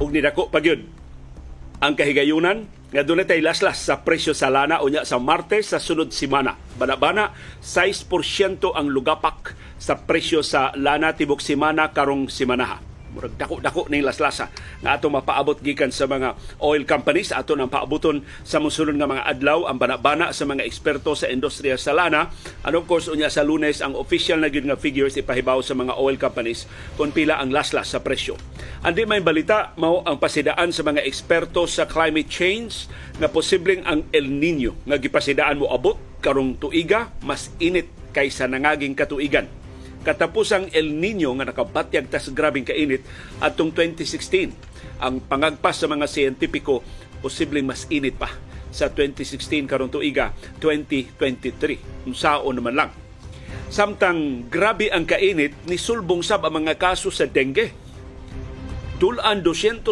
[0.00, 0.82] ug nidako pa gyud
[1.80, 6.10] ang kahigayunan nga dunay tay laslas sa presyo sa lana unya sa Martes sa sunod
[6.10, 6.58] semana.
[6.74, 7.30] Bana-bana
[7.62, 8.10] 6%
[8.74, 14.48] ang lugapak sa presyo sa lana tibok semana karong semanaha murag dako-dako ning laslasa.
[14.80, 17.34] Nga ato mapaabot gikan sa mga oil companies.
[17.34, 21.74] Ato nang paaboton sa mosunod nga mga adlaw ang bana-bana sa mga eksperto sa industriya
[21.76, 22.30] sa lana.
[22.62, 25.98] And of course unya sa Lunes ang official na gyud nga figures ipahibaw sa mga
[25.98, 26.64] oil companies
[26.94, 28.38] kung pila ang laslas sa presyo.
[28.80, 32.88] Andi may balita mao ang pasidaan sa mga eksperto sa climate change
[33.20, 38.96] nga posibleng ang El Nino nga gipasidaan mo abot karong tuiga mas init kaysa nangaging
[38.96, 39.59] katuigan
[40.00, 43.04] katapusang El Nino nga nakabatyag tas grabing kainit
[43.40, 44.52] atong 2016.
[45.00, 46.84] Ang pangagpas sa mga siyentipiko
[47.20, 48.32] posibleng mas init pa
[48.72, 50.32] sa 2016 karon tuiga
[50.62, 52.08] 2023.
[52.08, 52.90] Unsaon naman lang.
[53.70, 57.70] Samtang grabe ang kainit ni sulbong sab ang mga kaso sa dengue.
[58.98, 59.86] Dulan 200%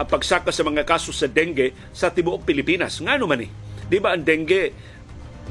[0.00, 2.98] ang pagsaka sa mga kaso sa dengue sa tibuok Pilipinas.
[2.98, 3.48] Ngano man ni?
[3.86, 4.72] Di ba ang dengue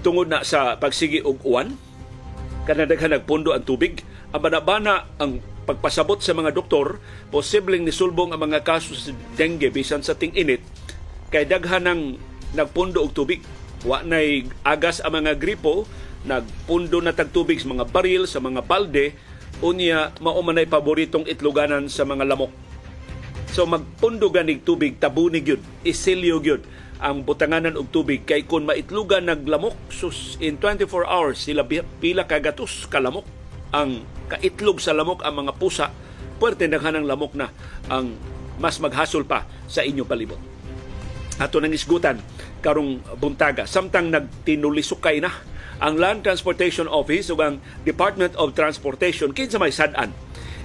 [0.02, 1.91] tungod na sa pagsigi og uwan?
[2.72, 4.00] Kanadaghan nagpundo ang tubig.
[4.32, 10.00] Ang banabana ang pagpasabot sa mga doktor, posibleng nisulbong ang mga kaso sa dengue bisan
[10.00, 10.64] sa ting-init
[11.28, 12.02] kay daghan ng
[12.56, 13.44] nagpundo og tubig.
[13.84, 15.84] Wa nay agas ang mga gripo,
[16.24, 19.12] nagpundo na tagtubig sa mga baril, sa mga balde,
[19.60, 22.56] unya mao man paboritong itluganan sa mga lamok.
[23.52, 26.64] So magpundo ganig tubig tabunig yun, isilyo yun
[27.02, 32.38] ang butanganan og tubig kay kung maitlugan naglamok sus in 24 hours sila pila ka
[32.38, 33.26] gatos kalamok
[33.74, 35.90] ang kaitlog sa lamok ang mga pusa
[36.38, 37.50] puwerte naghanang lamok na
[37.90, 38.14] ang
[38.62, 40.38] mas maghasol pa sa inyo palibot.
[41.42, 42.22] Ato nang isgutan
[42.62, 43.66] karong buntaga.
[43.66, 45.34] Samtang nagtinulisukay na
[45.82, 50.14] ang Land Transportation Office ug ang Department of Transportation kinsa may sad-an?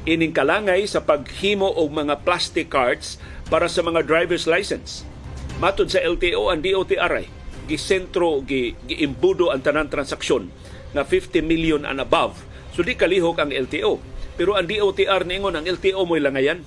[0.05, 3.17] Ining kalangay sa paghimo og mga plastic cards
[3.49, 5.09] para sa mga driver's license
[5.57, 7.25] Matod sa LTO, ang DOTR
[7.65, 10.53] gisentro, gi, giimbudo ang tanan transaksyon
[10.93, 12.45] na 50 million and above.
[12.77, 13.97] So di kalihok ang LTO.
[14.37, 16.61] Pero ang DOTR ningon ang LTO mo'y langayan.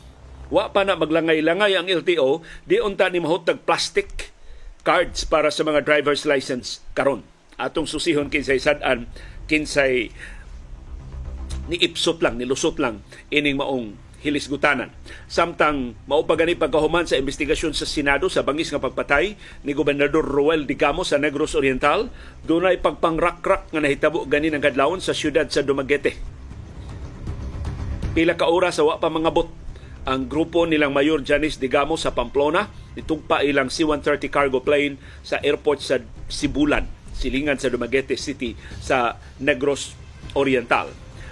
[0.49, 4.33] Wa pa na maglangay-langay ang LTO, di unta ni mahutag plastic
[4.81, 7.21] cards para sa mga driver's license karon.
[7.61, 9.05] Atong susihon kinsay sad-an,
[9.45, 10.09] kinsay
[11.69, 14.91] ni ipsot lang, nilusot lang ining maong hilisgutanan.
[15.31, 21.07] Samtang maupagani pagkahuman sa investigasyon sa Senado sa bangis nga pagpatay ni Gobernador Roel Digamo
[21.07, 22.11] sa Negros Oriental,
[22.43, 26.19] dunay pagpangrakrak nga nahitabo gani ng kadlawon sa siyudad sa Dumaguete.
[28.11, 29.49] Pila ka oras sa wa pa mga bot
[30.09, 32.65] ang grupo nilang Mayor Janice Digamo sa Pamplona
[32.97, 39.93] nitugpa ilang C-130 cargo plane sa airport sa Sibulan, silingan sa Dumaguete City sa Negros
[40.33, 40.89] Oriental.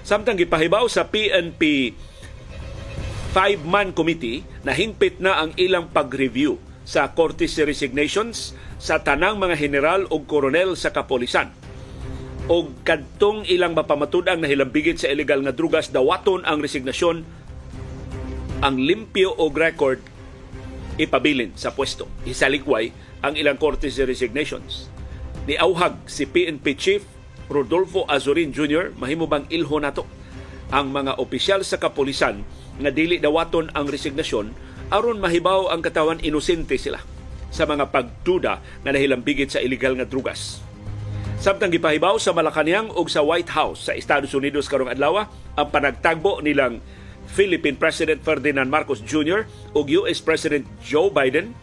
[0.08, 1.92] Samtang gipahibaw sa PNP
[3.38, 10.10] five-man committee na hingpit na ang ilang pag-review sa courtesy resignations sa tanang mga general
[10.10, 11.54] o koronel sa kapolisan.
[12.50, 17.22] O kadtong ilang mapamatudang na hilambigit sa illegal nga drugas, dawaton ang resignasyon
[18.66, 20.02] ang limpyo o record
[20.98, 22.10] ipabilin sa pwesto.
[22.26, 22.90] Isalikway
[23.22, 24.90] ang ilang courtesy resignations.
[25.46, 27.06] Ni Auhag si PNP Chief
[27.54, 28.98] Rodolfo Azurin Jr.
[28.98, 30.10] mahimo bang ilho nato
[30.74, 32.42] ang mga opisyal sa kapolisan
[32.78, 34.54] nga dili dawaton ang resignasyon
[34.94, 37.02] aron mahibaw ang katawan inosente sila
[37.52, 40.62] sa mga pagduda nga nahilambigit sa illegal nga drugas.
[41.38, 46.42] Samtang gipahibaw sa Malacañang ug sa White House sa Estados Unidos karong adlaw ang panagtagbo
[46.42, 46.82] nilang
[47.30, 49.46] Philippine President Ferdinand Marcos Jr.
[49.78, 51.54] ug US President Joe Biden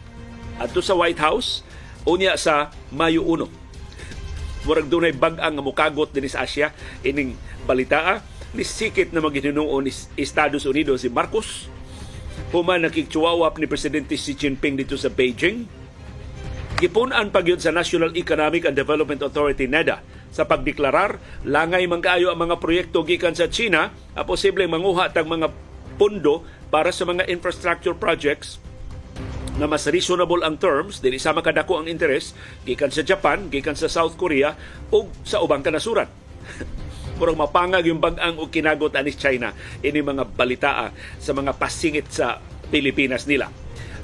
[0.61, 1.65] adto sa White House
[2.07, 4.63] unya sa Mayo 1.
[4.65, 6.71] Murag dunay bag-ang mukagot dinhi sa Asia
[7.03, 7.35] ining
[7.67, 8.23] balitaa
[8.55, 11.67] nisikit na maginunuo ni Estados Unidos si Marcos
[12.55, 15.67] human nakikchuwawap ni Presidente Xi Jinping dito sa Beijing.
[16.75, 22.39] Gipunan pa sa National Economic and Development Authority NEDA sa pagdeklarar langay man kaayo ang
[22.43, 25.47] mga proyekto gikan sa China a posibleng manguha tag mga
[25.95, 28.59] pundo para sa mga infrastructure projects
[29.55, 32.35] na mas reasonable ang terms dili sama kadako ang interes
[32.67, 34.59] gikan sa Japan, gikan sa South Korea
[34.91, 36.11] ug sa ubang kanasuran.
[37.15, 42.39] murag mapangag yung bag-ang o kinagot anis China ini mga balitaa sa mga pasingit sa
[42.69, 43.49] Pilipinas nila.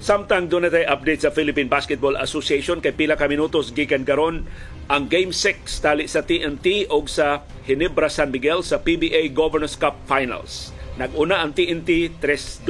[0.02, 4.50] Samtang doon natin update sa Philippine Basketball Association kay pila ka minutos gikan karon
[4.90, 10.02] ang Game 6 tali sa TNT o sa Hinebra San Miguel sa PBA Governors Cup
[10.10, 10.74] Finals.
[10.98, 12.66] Naguna ang TNT 3-2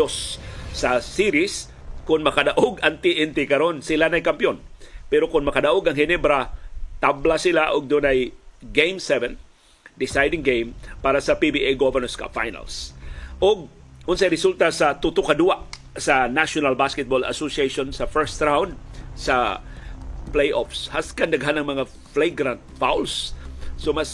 [0.75, 1.71] sa series
[2.03, 4.59] kung makadaog ang TNT karon sila na kampiyon.
[5.07, 6.51] Pero kung makadaog ang Hinebra
[6.99, 9.50] tabla sila og dunay Game 7
[9.95, 12.95] deciding game para sa PBA Governors Cup Finals.
[13.41, 13.67] O
[14.05, 15.35] unsay resulta sa tuto ka
[15.99, 18.79] sa National Basketball Association sa first round
[19.17, 19.59] sa
[20.31, 20.87] playoffs.
[20.93, 21.83] Haskan daghan ng mga
[22.15, 23.35] flagrant fouls.
[23.75, 24.09] So mas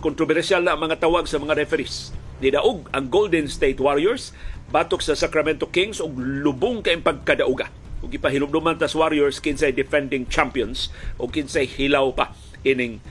[0.00, 2.10] kontrobersyal na ang mga tawag sa mga referees.
[2.40, 4.32] Nidaog ang Golden State Warriors
[4.72, 7.68] batok sa Sacramento Kings og lubong kay pagkadauga.
[8.00, 10.88] Ug ipahinumduman tas Warriors kinsay defending champions
[11.20, 12.32] o kinsay hilaw pa
[12.64, 13.04] ining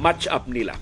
[0.00, 0.80] match-up nila.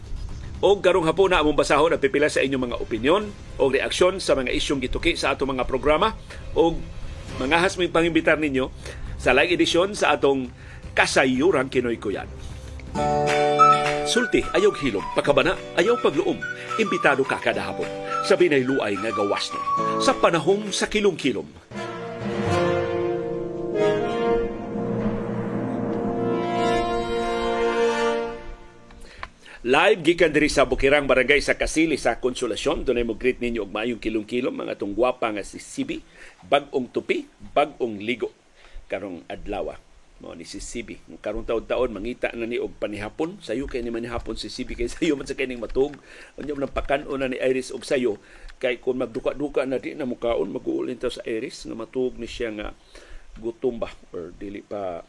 [0.58, 3.22] O karong hapon na among basahon at pipila sa inyong mga opinion
[3.62, 6.18] o reaksyon sa mga isyong gituki sa atong mga programa
[6.58, 6.74] o
[7.38, 8.66] mga hasming pangimbitar ninyo
[9.14, 10.50] sa live edisyon sa atong
[10.98, 12.26] kasayuran Kinoy Kuyan.
[14.08, 16.40] Sulti, ayaw hilom, pakabana, ayaw pagluom.
[16.80, 17.86] Imbitado ka kada hapon
[18.26, 19.60] sa binayluay nga gawas no.
[20.02, 21.46] Sa panahong sa kilom-kilom.
[29.66, 32.86] Live gikan diri sa Bukirang Barangay sa Kasili sa Konsolasyon.
[32.86, 35.98] Dunay mo greet ninyo og maayong kilom-kilom mga tong gwapa nga si Sibi,
[36.46, 37.26] bag-ong tupi,
[37.58, 38.30] bag-ong ligo
[38.86, 39.74] karong adlaw
[40.22, 41.02] mo ni si Sibi.
[41.18, 45.18] Karong taon-taon mangita na ni og panihapon, sayo kay ni manihapon si Sibi kay sayo
[45.18, 45.98] man sa kining matug.
[46.38, 48.22] Unya man pakan-o na ni Iris og sayo
[48.62, 52.78] kay kung magduka-duka na di na mukaon maguulin sa Iris nga matug ni siya nga
[53.42, 55.02] gutom ba or dili pa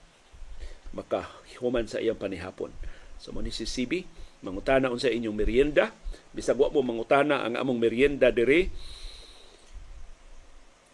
[0.97, 2.73] makahuman sa iyang panihapon.
[3.21, 4.07] So mo ni si Sibi,
[4.41, 5.91] mangutana unsa inyong merienda.
[6.31, 8.71] Bisag wa mo mangutana ang among merienda dire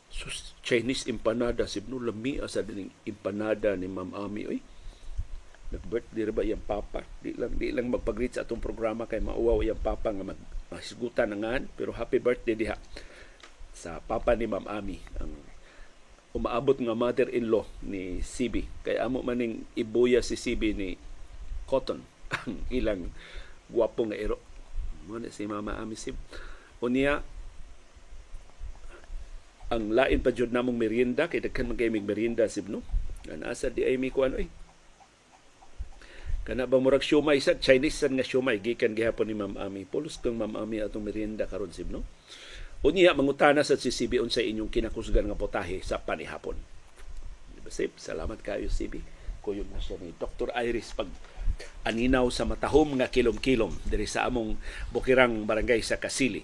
[0.09, 1.67] sus Chinese empanada.
[1.67, 4.59] Sibno lami asa dining empanada ni Ma'am Ami oy.
[5.75, 7.03] Nag-birthday ba iyang papa?
[7.19, 10.39] Di lang di lang magpag sa atong programa kay mauwaw iyang papa nga mag
[10.71, 12.77] masigutan nangan pero happy birthday diha
[13.75, 15.29] sa papa ni Ma'am Ami ang
[16.35, 20.89] umaabot nga mother-in-law ni CB kay amo maning ibuya si CB ni
[21.63, 23.09] Cotton ang ilang
[23.69, 24.37] guwapo nga ero.
[25.05, 26.17] Mo si Mama Amisib.
[26.81, 27.21] Unya
[29.69, 32.85] ang lain pa jud namong merienda kay daghan man kay mig merienda sibno.
[33.25, 34.45] Nga asa di ay mi kuan oy.
[36.45, 39.81] Kana ba murag siomay sa Chinese san nga siomay gikan gihapon ni Ma'am Ami.
[39.89, 42.05] Pulos kang Ma'am Ami atong merienda karon sibno.
[42.85, 46.53] Unya mangutana sa CCB unsa inyong kinakusgan nga potahe sa panihapon.
[47.65, 47.97] Sip?
[47.97, 49.01] Salamat kayo, CB.
[49.41, 50.53] Kuyon na siya ni Dr.
[50.53, 51.09] Iris pag
[51.85, 54.57] aninaw sa matahom nga kilom-kilom diri sa among
[54.89, 56.41] Bukirang Barangay sa Kasili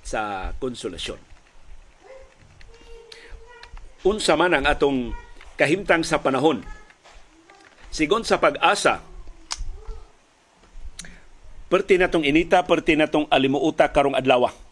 [0.00, 1.20] sa Konsolasyon.
[4.08, 5.12] Unsa man ang atong
[5.60, 6.64] kahimtang sa panahon.
[7.92, 9.04] Sigon sa pag-asa,
[11.68, 14.67] perti natong inita, perti natong alimuuta karong adlaw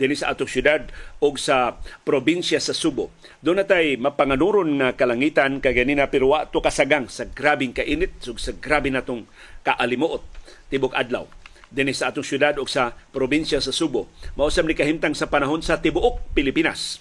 [0.00, 0.88] dinhi sa atong syudad
[1.20, 1.76] o sa
[2.08, 3.12] probinsya sa Subo.
[3.44, 8.16] Doon na tay mapanganuron nga kalangitan kay ganina pero wa to kasagang sa grabing kainit
[8.24, 9.28] ug sa grabe natong
[9.60, 10.24] kaalimuot
[10.72, 11.28] tibok adlaw
[11.70, 14.10] dinhi sa atong syudad o sa probinsya sa Subo.
[14.34, 16.98] Mausam ni kahimtang sa panahon sa tibuok Pilipinas.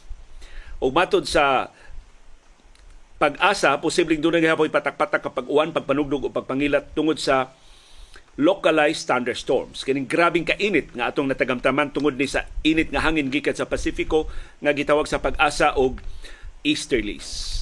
[0.77, 1.73] Ug matod sa
[3.19, 7.51] pag-asa, posibleng na gapoy patak-patak kapag uwan, pagpanugdog o pagpangilat tungod sa
[8.39, 9.83] localized thunderstorms.
[9.83, 14.31] Kining grabing kainit nga atong natagamtaman tungod ni sa init nga hangin gikan sa Pasifiko
[14.63, 15.99] nga gitawag sa pag-asa og
[16.63, 17.59] easterlies.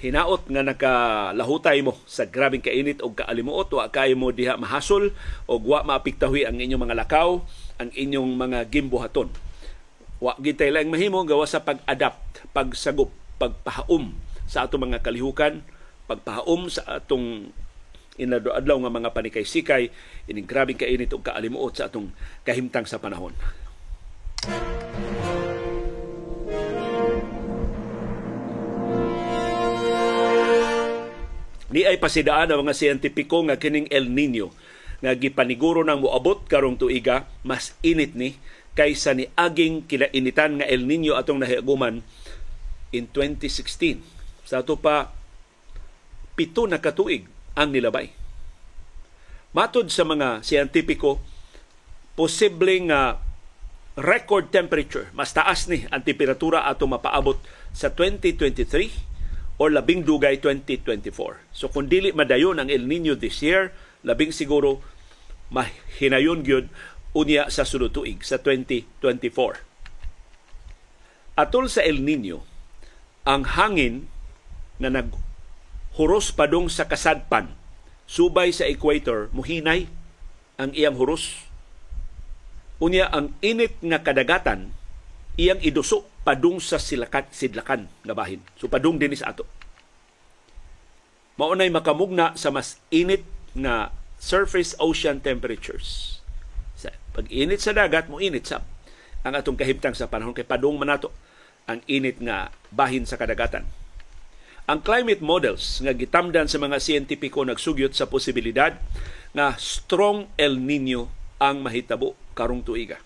[0.00, 5.12] Hinaot nga nakalahutay mo sa grabing kainit og kaalimuot wa kay mo diha mahasol
[5.44, 7.44] og wa maapektahi ang inyong mga lakaw,
[7.76, 9.28] ang inyong mga gimbuhaton.
[10.24, 14.16] Wa gitay lang mahimo gawa sa pag-adapt, pagsagop, pagpahaom
[14.48, 15.60] sa atong mga kalihukan,
[16.08, 17.52] pagpahaom sa atong
[18.20, 19.90] inadlaw nga mga panikay-sikay
[20.30, 22.14] ining grabing kainit ug kaalimuot sa atong
[22.46, 23.34] kahimtang sa panahon.
[31.74, 34.54] Ni ay pasidaan ang mga siyentipiko nga kining El Nino
[35.02, 38.38] nga gipaniguro nang moabot karong tuiga mas init ni
[38.78, 41.98] kaysa ni aging kinainitan nga El Nino atong nahiaguman
[42.94, 44.46] in 2016.
[44.46, 45.10] Sa ato pa
[46.38, 48.10] pito na katuig ang nilabay.
[49.54, 51.22] Matod sa mga siyentipiko,
[52.18, 53.18] posibleng uh,
[53.94, 57.38] record temperature, mas taas ni ang temperatura ato mapaabot
[57.70, 61.38] sa 2023 or labing dugay 2024.
[61.54, 63.70] So kung dili madayon ang El Nino this year,
[64.02, 64.82] labing siguro
[65.54, 66.66] mahinayon gyud
[67.14, 68.98] unya sa sunod tuig sa 2024.
[71.38, 72.42] Atol sa El Nino,
[73.22, 74.10] ang hangin
[74.82, 75.14] na nag
[75.94, 77.54] huros padung sa kasadpan.
[78.04, 79.88] Subay sa equator muhinay
[80.60, 81.46] ang iyang huros.
[82.82, 84.74] Unya ang init nga kadagatan
[85.34, 89.46] iyang iduso padung sa silakat sidlakan nga bahin so padung dinhi sa ato.
[91.34, 93.90] Maunay makamugna sa mas init na
[94.22, 96.20] surface ocean temperatures.
[96.78, 98.62] Sa pag init sa dagat mo init sa
[99.24, 101.10] ang atong kahimtang sa panahon kay padung man nato
[101.64, 103.64] ang init nga bahin sa kadagatan.
[104.64, 108.72] Ang climate models nga gitamdan sa mga siyentipiko nagsugyot sa posibilidad
[109.36, 112.96] nga strong El Nino ang mahitabo karong tuiga.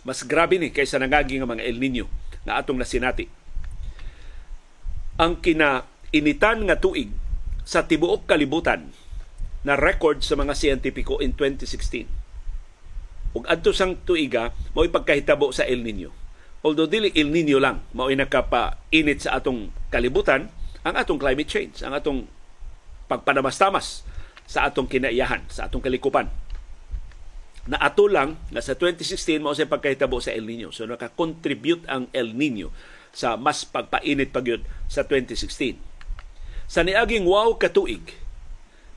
[0.00, 2.08] Mas grabe ni kaysa nangagi nga mga El Nino
[2.48, 3.28] nga atong nasinati.
[5.20, 7.12] Ang kinainitan nga tuig
[7.68, 8.88] sa tibuok kalibutan
[9.60, 13.36] na record sa mga siyentipiko in 2016.
[13.36, 16.16] Ug adto sang tuiga mao pagkahitabo sa El Nino.
[16.64, 20.48] Although dili El Nino lang mao init sa atong kalibutan,
[20.86, 22.30] ang atong climate change, ang atong
[23.10, 24.06] pagpanamas-tamas
[24.46, 26.30] sa atong kinaiyahan, sa atong kalikupan.
[27.66, 30.70] Na ato lang na sa 2016 mao sa pagkahitabo sa El Nino.
[30.70, 32.70] So naka-contribute ang El Nino
[33.10, 35.76] sa mas pagpainit pagyud sa 2016.
[36.66, 38.14] Sa niaging wow katuig,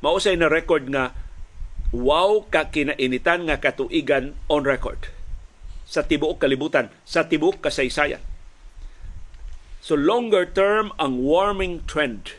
[0.02, 1.18] mausay na record nga
[1.90, 5.10] wow ka kinainitan nga katuigan on record
[5.90, 8.22] sa tibuok kalibutan, sa tibuok kasaysayan.
[9.82, 12.38] So longer term ang warming trend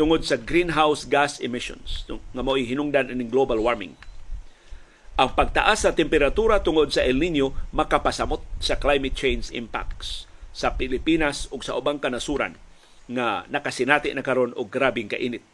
[0.00, 4.00] tungod sa greenhouse gas emissions nga mao hinungdan ining global warming.
[5.20, 10.24] Ang pagtaas sa temperatura tungod sa El Nino makapasamot sa climate change impacts
[10.56, 12.56] sa Pilipinas ug sa ubang kanasuran
[13.10, 15.44] nga nakasinati na karon og grabing kainit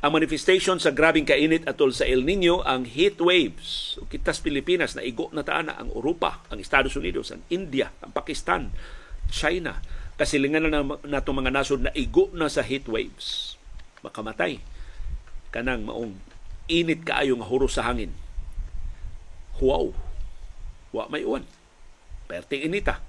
[0.00, 4.00] ang manifestation sa grabing kainit atol sa El Nino ang heat waves.
[4.08, 8.72] Kitas Pilipinas na igo na taana ang Europa, ang Estados Unidos, ang India, ang Pakistan,
[9.28, 9.84] China.
[10.16, 13.60] Kasilingan na nato mga nasod na igo na sa heat waves.
[14.00, 14.64] Makamatay.
[15.52, 16.16] Kanang maong
[16.64, 18.16] init kaayo nga huro sa hangin.
[19.60, 19.92] Wow.
[20.96, 21.44] Wa may uwan.
[22.24, 23.04] Perting inita.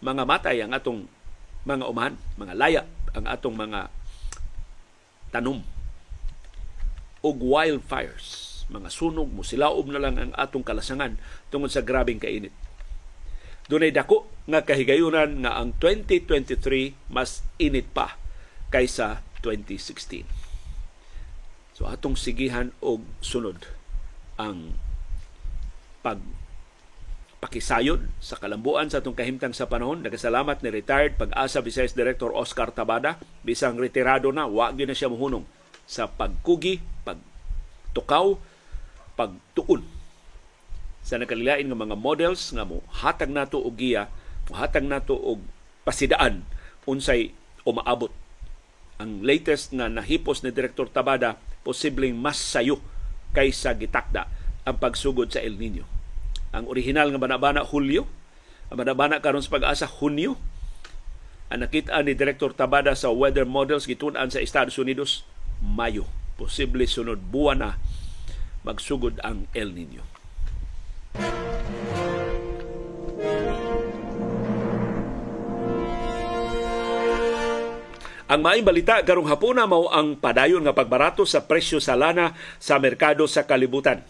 [0.00, 1.04] Mga matay ang atong
[1.68, 3.92] mga umahan, mga laya, ang atong mga
[5.28, 5.60] tanom
[7.22, 8.62] og wildfires.
[8.68, 12.54] Mga sunog, musilaob na lang ang atong kalasangan tungod sa grabing kainit.
[13.70, 18.18] Dunay dako nga kahigayunan nga ang 2023 mas init pa
[18.74, 20.26] kaysa 2016.
[21.78, 23.64] So atong sigihan og sunod
[24.36, 24.74] ang
[26.02, 26.18] pag
[27.42, 30.06] pakisayon sa kalambuan sa atong kahimtang sa panahon.
[30.06, 33.18] Nagasalamat ni retired pag-asa Vice Director Oscar Tabada.
[33.42, 35.42] Bisang retirado na, wa na siya muhunong
[35.82, 36.78] sa pagkugi,
[37.92, 38.40] pagtukaw,
[39.20, 39.84] pagtuon
[41.04, 44.08] sa nakalilain nga mga models nga mo hatag nato og giya,
[44.48, 45.44] hatag nato og
[45.84, 46.48] pasidaan
[46.88, 47.36] unsay
[47.68, 48.08] umaabot.
[48.96, 51.36] Ang latest nga nahipos ni Direktor Tabada
[51.68, 52.80] posibleng mas sayo
[53.36, 54.24] kaysa gitakda
[54.64, 55.84] ang pagsugod sa El Nino.
[56.56, 58.08] Ang original nga banabana Hulyo,
[58.72, 60.38] ang banabana karon sa pag-asa Hunyo.
[61.52, 65.26] Ang nakita ni Direktor Tabada sa weather models gitun-an sa Estados Unidos
[65.60, 66.21] Mayo.
[66.36, 67.70] Posible sunod buwan na
[68.62, 70.04] magsugod ang El Nino.
[78.32, 82.80] Ang maayong balita karong hapuna mao ang padayon nga pagbarato sa presyo sa lana sa
[82.80, 84.00] merkado sa kalibutan.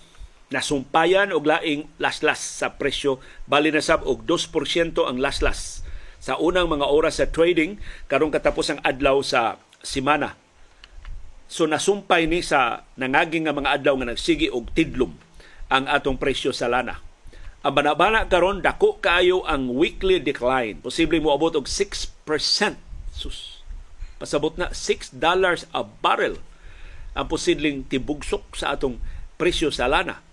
[0.54, 3.18] Nasumpayan og laing laslas sa presyo
[3.50, 5.82] bali na sab og 2% ang laslas
[6.22, 10.38] sa unang mga oras sa trading karong katapos ang adlaw sa simana
[11.52, 15.12] So nasumpay ni sa nangaging nga mga adlaw nga nagsigi og tidlom
[15.68, 16.96] ang atong presyo sa lana.
[17.60, 20.80] Ang banabana karon dako kaayo ang weekly decline.
[20.80, 22.08] Posible mo abot og 6%.
[23.12, 23.60] Sus.
[24.16, 26.40] Pasabot na 6 dollars a barrel
[27.12, 28.96] ang posibleng tibugsok sa atong
[29.36, 30.24] presyo sa lana.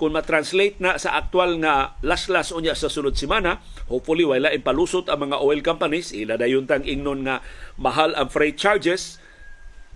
[0.00, 3.60] Kung ma-translate na sa aktual nga laslas unya sa sunod semana,
[3.92, 7.44] hopefully wala impalusot ang mga oil companies, ila dayon tang ingnon nga
[7.78, 9.21] mahal ang freight charges,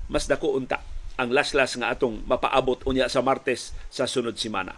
[0.07, 0.83] mas dako unta
[1.17, 4.77] ang laslas nga atong mapaabot unya sa Martes sa sunod semana.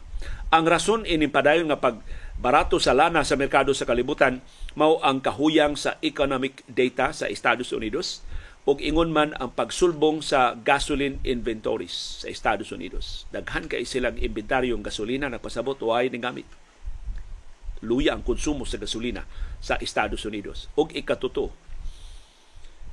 [0.54, 1.98] Ang rason ini padayon nga pag
[2.38, 4.38] barato sa lana sa merkado sa kalibutan
[4.78, 8.22] mao ang kahuyang sa economic data sa Estados Unidos
[8.62, 13.26] ug ingon man ang pagsulbong sa gasoline inventories sa Estados Unidos.
[13.34, 16.46] Daghan kay silang inventaryong gasolina nagpasabot way ni gamit.
[17.82, 19.26] Luya ang konsumo sa gasolina
[19.58, 20.70] sa Estados Unidos.
[20.78, 21.50] Ug ikatuto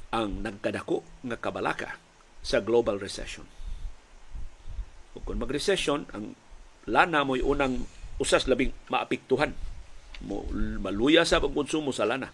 [0.09, 2.04] ang nagkadako nga kabalaka
[2.45, 3.49] sa global recession.
[5.17, 6.37] Ug kung mag-recession, ang
[6.85, 7.89] lana mo'y unang
[8.21, 9.57] usas labing maapektuhan.
[10.21, 12.29] Mo, maluya sa pagkonsumo sa lana.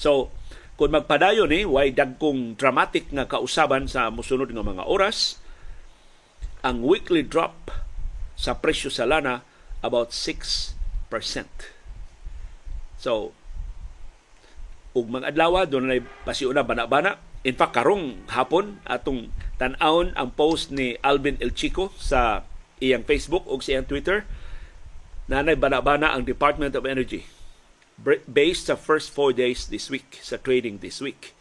[0.00, 0.32] So,
[0.74, 5.38] kung magpadayon ni, eh, way dagkong dramatic nga kausaban sa musunod nga mga oras,
[6.64, 7.68] ang weekly drop
[8.34, 9.44] sa presyo sa lana
[9.84, 10.74] about 6%.
[12.98, 13.36] So,
[14.94, 19.28] ug mga adlaw doon na pasiuna bana-bana In fact, karong hapon atong
[19.60, 22.48] tan-awon ang post ni Alvin El Chico sa
[22.80, 24.24] iyang Facebook o sa iyang Twitter.
[25.28, 27.28] Nanay bana-bana ang Department of Energy.
[28.24, 31.36] Based sa first four days this week, sa trading this week.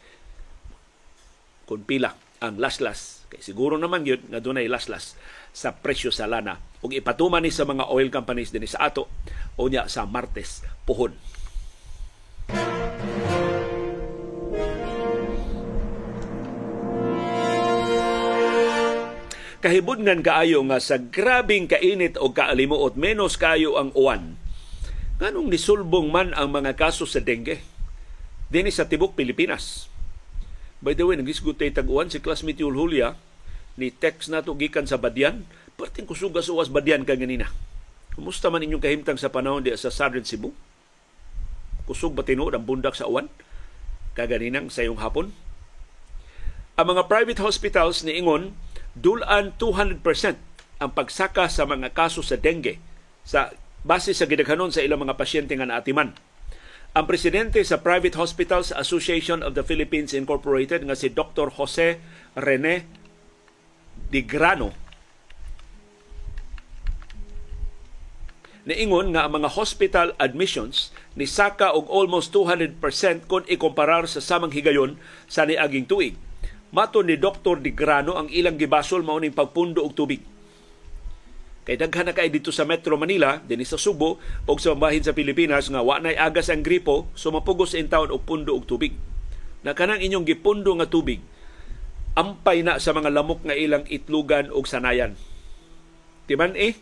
[1.63, 5.15] Kung pila ang laslas, kay siguro naman yun nga dunay laslas
[5.55, 6.59] sa presyo sa lana.
[6.83, 9.07] Ug ipatuman ni sa mga oil companies din sa ato.
[9.55, 11.15] Unya sa Martes puhon.
[19.63, 24.35] Kahibud ngan kaayo nga sa grabing kainit o kaalimuot menos kayo ang uwan.
[25.23, 27.63] Nganong nisulbong man ang mga kaso sa dengue?
[28.51, 29.87] Dini sa tibok Pilipinas.
[30.83, 33.15] By the way, nagisgot tay tag-uwan si classmate Yul Julia
[33.79, 35.47] ni text nato gikan sa Badyan.
[35.79, 37.47] Perting kusugas uwas Badyan ka ganina.
[38.19, 40.51] Kumusta man inyong kahimtang sa panahon di sa Southern Cebu?
[41.87, 43.31] Kusog ba tinuod ang bundak sa uwan?
[44.11, 45.31] Kaganinang sa iyong hapon?
[46.75, 48.51] Ang mga private hospitals ni Ingon
[48.93, 50.01] dulan 200%
[50.81, 52.77] ang pagsaka sa mga kaso sa dengue
[53.23, 56.15] sa base sa gidaghanon sa ilang mga pasyente nga naatiman.
[56.93, 61.49] Ang presidente sa Private Hospitals Association of the Philippines Incorporated nga si Dr.
[61.57, 61.97] Jose
[62.37, 62.85] Rene
[64.13, 64.83] Di Grano
[68.63, 72.79] niingon nga ang mga hospital admissions ni saka og almost 200%
[73.27, 74.95] kung ikomparar sa samang higayon
[75.27, 76.15] sa niaging tuig
[76.73, 77.61] Mato ni Dr.
[77.61, 80.25] Di Grano ang ilang gibasol mao ning pagpundo og tubig.
[81.63, 84.17] Kay daghan na kay dito sa Metro Manila, dinhi sa Subo
[84.49, 88.25] ug sa bahin sa Pilipinas nga wa nay agas ang gripo, sumapugos in taon og
[88.25, 88.97] pundo og tubig.
[89.61, 91.21] Na kanang inyong gipundo nga tubig
[92.13, 95.13] ampay na sa mga lamok nga ilang itlugan og sanayan.
[96.25, 96.77] Timan eh,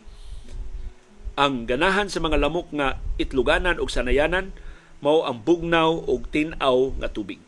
[1.36, 4.56] ang ganahan sa mga lamok nga itluganan og sanayanan
[5.04, 7.40] mao ang bugnaw og tinaw nga tubig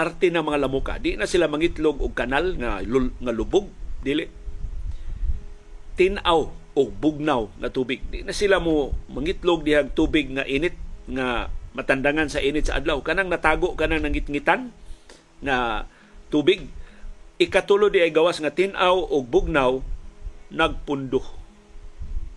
[0.00, 0.96] arte ng mga lamuka.
[0.96, 3.68] Di na sila mangitlog og kanal nga nga lubog,
[4.00, 4.24] dili.
[6.00, 6.40] Tinaw
[6.72, 8.00] o bugnaw nga tubig.
[8.08, 10.72] Di na sila mo mangitlog dihang tubig nga init
[11.04, 13.04] nga matandangan sa init sa adlaw.
[13.04, 14.72] Kanang natago kanang nangitngitan
[15.44, 15.84] na
[16.32, 16.64] tubig.
[17.36, 19.84] Ikatulo di ay gawas nga tinaw o bugnaw
[20.48, 21.20] nagpundo.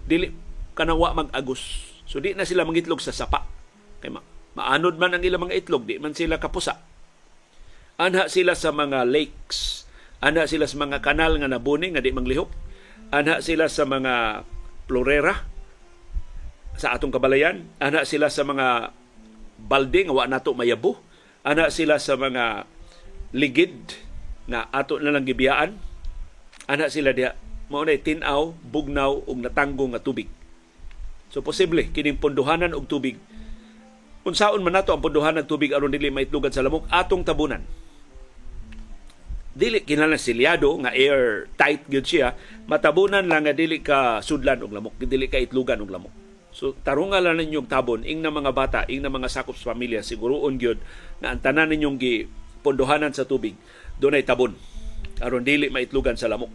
[0.03, 0.35] Dili
[0.75, 1.95] kanang wa mag-agos.
[2.03, 3.47] So di na sila mangitlog sa sapa.
[4.03, 4.19] Kay ma
[4.53, 6.92] maanod man ang ilang mga itlog, di man sila kapusa
[8.03, 9.87] Anha sila sa mga lakes.
[10.19, 12.51] Anha sila sa mga kanal nga nabuni nga di manglihok.
[13.15, 14.43] Anha sila sa mga
[14.91, 15.47] florera
[16.75, 17.63] sa atong kabalayan.
[17.79, 18.91] Anha sila sa mga
[19.55, 20.99] balde nga wa nato mayabo.
[21.47, 22.67] Anha sila sa mga
[23.31, 23.95] ligid
[24.51, 25.79] na ato na lang gibiyaan.
[26.67, 27.39] Anha sila diha
[27.71, 30.27] mao na tinaw, bugnaw ug natanggo nga tubig.
[31.31, 33.15] So posible kining punduhanan og tubig
[34.23, 37.63] unsaon man nato ang punduhanan tubig aron dili maitlugan sa lamok atong tabunan
[39.53, 42.33] dili kinahanglan silyado nga air tight gyud siya.
[42.65, 46.13] Matabunan lang nga dili ka sudlan og lamok dili ka itlugan og lamok.
[46.53, 50.05] So tarunga lang ninyong tabon ing na mga bata ing na mga sakop sa pamilya
[50.05, 50.77] siguroon gyud
[51.21, 52.29] na ang tanan ninyong gi
[52.65, 53.57] pondohanan sa tubig
[54.01, 54.57] dunay tabon.
[55.21, 56.49] Aron dili maitlugan sa lamok.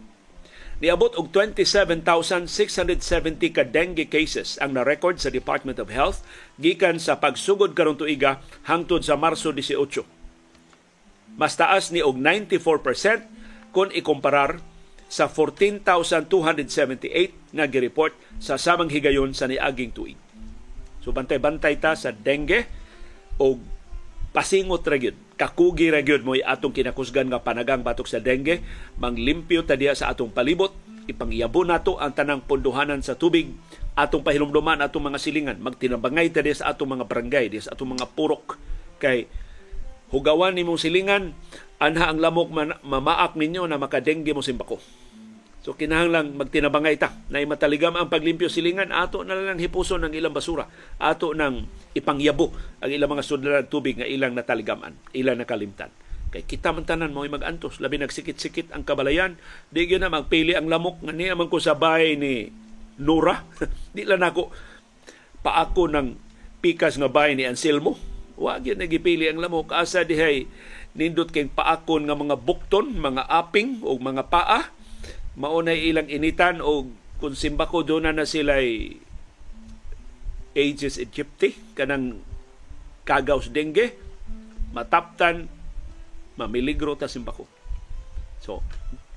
[0.79, 6.23] Niabot og 27,670 ka dengue cases ang na-record sa Department of Health
[6.55, 10.18] gikan sa pagsugod karon tuiga hangtod sa Marso 18
[11.39, 14.59] mas taas ni og 94% kung ikomparar
[15.07, 18.11] sa 14,278 nga gireport
[18.43, 20.19] sa samang higayon sa niaging tuig.
[20.99, 22.67] So bantay-bantay ta sa dengue
[23.39, 23.55] o
[24.35, 25.15] pasingot ra gyud.
[25.39, 28.59] Kakugi ra gyud mo atong kinakusgan nga panagang batok sa dengue.
[28.99, 30.75] Manglimpyo ta diya sa atong palibot.
[31.09, 33.49] Ipangyabo nato ang tanang pondohanan sa tubig.
[33.97, 35.57] Atong pahilumduman atong mga silingan.
[35.63, 38.61] Magtinabangay ta diya sa atong mga barangay diya sa atong mga purok.
[39.01, 39.25] Kay
[40.09, 41.33] hugawan nimong silingan,
[41.81, 44.81] anha ang lamok man, mamaak ninyo na makadengge mo simbako.
[45.59, 50.31] So kinahanglang magtinabangay ta na mataligam ang paglimpyo silingan ato na lang hipuson ng ilang
[50.31, 55.91] basura ato nang ipangyabo ang ilang mga sudlan tubig nga ilang nataligaman ilang nakalimtan.
[56.31, 59.35] Kay kita man tanan mo magantos labi nagsikit-sikit ang kabalayan
[59.67, 62.49] di gyud na magpili ang lamok nga niya man ko sabay ni
[62.99, 63.43] Nora.
[63.95, 64.51] Di lang ako
[65.43, 66.07] paako ng
[66.59, 70.47] pikas nga bay ni Anselmo Wa gyud nagipili ang lamok asa dihay
[70.95, 74.71] nindot kay paakon nga mga bukton, mga aping o mga paa
[75.35, 76.87] maunay ilang initan o
[77.19, 78.63] kung simbako do na na sila
[80.55, 82.23] Aegis aegypti kanang
[83.03, 83.93] kagaws dengue
[84.71, 85.51] mataptan
[86.39, 87.43] mamiligro ta simbako.
[88.39, 88.63] So,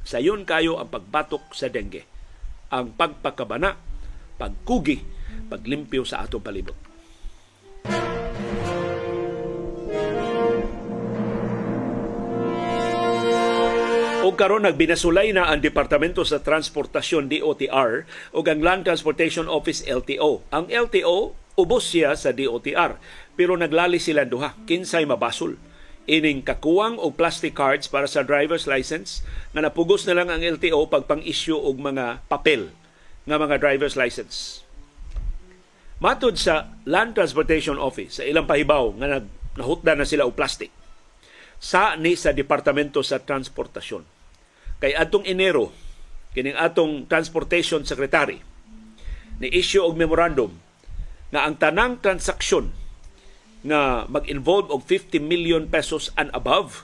[0.03, 2.03] sayon kayo ang pagbatok sa dengue.
[2.75, 3.79] Ang pagpakabana,
[4.41, 4.99] pagkugi,
[5.47, 6.92] paglimpyo sa atong palibot.
[14.43, 18.03] Karon nagbinasulay na ang Departamento sa Transportasyon DOTR
[18.35, 20.43] o ang Land Transportation Office LTO.
[20.51, 22.99] Ang LTO ubos siya sa DOTR.
[23.39, 25.55] pero naglali sila duha kinsay mabasol
[26.11, 29.23] ining kakuwang og plastic cards para sa driver's license
[29.55, 32.75] nga napugos na lang ang LTO pagpang-issue og mga papel
[33.23, 34.67] nga mga driver's license.
[36.03, 39.23] Matod sa Land Transportation Office sa ilang pahibaw nga
[39.55, 40.75] nahutda na sila og plastic
[41.63, 44.22] sa ni sa Departamento sa Transportasyon.
[44.83, 45.71] Kay atong Enero
[46.35, 48.43] kining atong Transportation Secretary
[49.39, 50.51] ni issue og memorandum
[51.31, 52.75] nga ang tanang transaksyon
[53.63, 56.83] nga mag-involve og 50 million pesos and above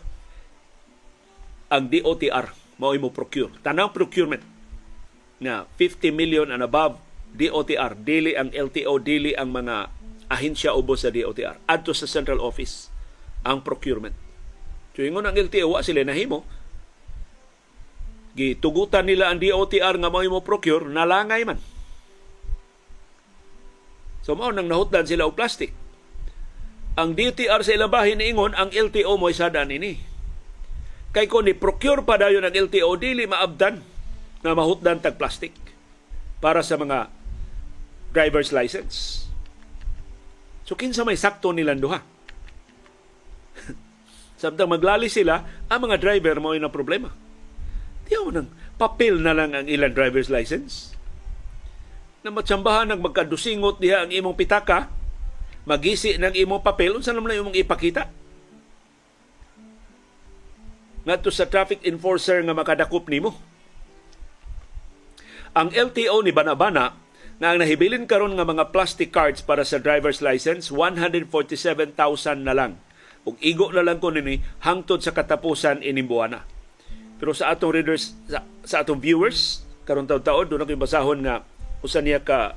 [1.68, 3.50] ang DOTR mao mo procure.
[3.66, 4.40] Tanang procurement
[5.42, 7.02] nga 50 million and above
[7.34, 9.90] DOTR dili ang LTO dili ang mga
[10.30, 12.88] ahensya ubos sa DOTR adto sa central office
[13.42, 14.14] ang procurement.
[14.94, 16.46] So ingon ang LTO wa sila nahimo
[18.38, 21.58] gitugutan nila ang DOTR nga mao mo procure nalangay man.
[24.22, 25.74] So mao nang nahutdan sila og plastic
[26.98, 30.02] ang DTR sa ilabahin ingon ang LTO mo isadan ini.
[31.14, 33.78] Kay ko ni procure pa dayon ang LTO dili maabdan
[34.42, 35.54] na mahutdan tag plastic
[36.42, 37.06] para sa mga
[38.10, 39.30] driver's license.
[40.66, 42.02] So kinsa may sakto nilang duha?
[44.42, 47.14] Samtang maglali sila, ang mga driver mo na problema.
[48.08, 48.48] Di mo nang
[48.80, 50.96] papel na lang ang ilang driver's license.
[52.24, 54.88] Na matsambahan ng magkadusingot diha ang imong pitaka,
[55.68, 58.08] magisi ng imong papel unsa naman imong ipakita?
[61.04, 63.36] Ngadto sa traffic enforcer nga makadakop nimo.
[65.52, 66.96] Ang LTO ni Banabana
[67.38, 71.92] na ang nahibilin karon nga mga plastic cards para sa driver's license 147,000
[72.40, 72.72] na lang.
[73.28, 76.57] Ug igo na lang ko nini hangtod sa katapusan ining buwana
[77.18, 81.42] pero sa atong readers sa, sa atong viewers karon taud-taud do na basahon nga
[81.82, 82.54] usa niya ka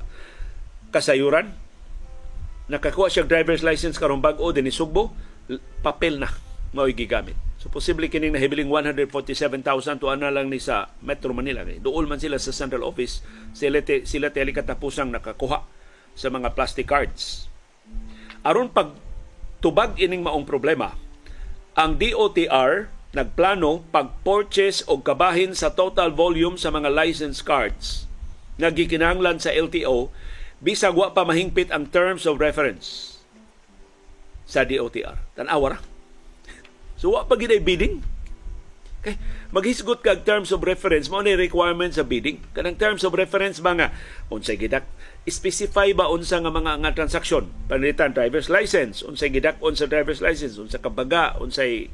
[0.94, 1.50] kasayuran
[2.72, 5.12] nakakuha siya driver's license karong bag-o din Sugbo,
[5.84, 6.32] papel na
[6.72, 7.36] mao'y gigamit.
[7.60, 11.62] So posible kining nahibiling 147,000 to ana lang ni sa Metro Manila.
[11.62, 13.22] Dool man sila sa central office,
[13.54, 15.62] sila te, sila teli katapusang nakakuha
[16.16, 17.46] sa mga plastic cards.
[18.42, 18.96] Aron pag
[19.62, 20.96] tubag ining maong problema,
[21.78, 28.08] ang DOTR nagplano pag-purchase og kabahin sa total volume sa mga license cards
[28.56, 30.08] nga gikinahanglan sa LTO
[30.64, 33.18] bisag wa pa mahingpit ang terms of reference
[34.48, 35.16] sa DOTR.
[35.36, 35.78] Tanawa ra.
[37.00, 38.04] So wa pa gid bidding.
[39.02, 39.18] Okay.
[39.50, 42.38] Maghisgot kag terms of reference mo ni requirements sa bidding.
[42.54, 43.88] Kanang terms of reference ba nga
[44.30, 44.86] unsay gidak
[45.26, 50.58] specify ba unsa nga mga nga transaksyon panitan driver's license unsay gidak unsa driver's license
[50.58, 51.86] unsa kabaga unsay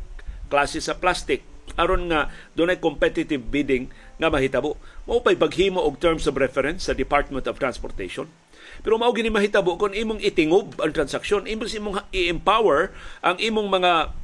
[0.48, 1.44] klase sa plastic.
[1.76, 4.80] Aron nga dunay competitive bidding nga mahitabo.
[5.04, 8.26] Mao pay paghimo og terms of reference sa Department of Transportation.
[8.82, 12.90] Pero mao gini mahitabo kung imong itingob ang transaksyon, imbes imong i-empower
[13.22, 14.16] ang imong mga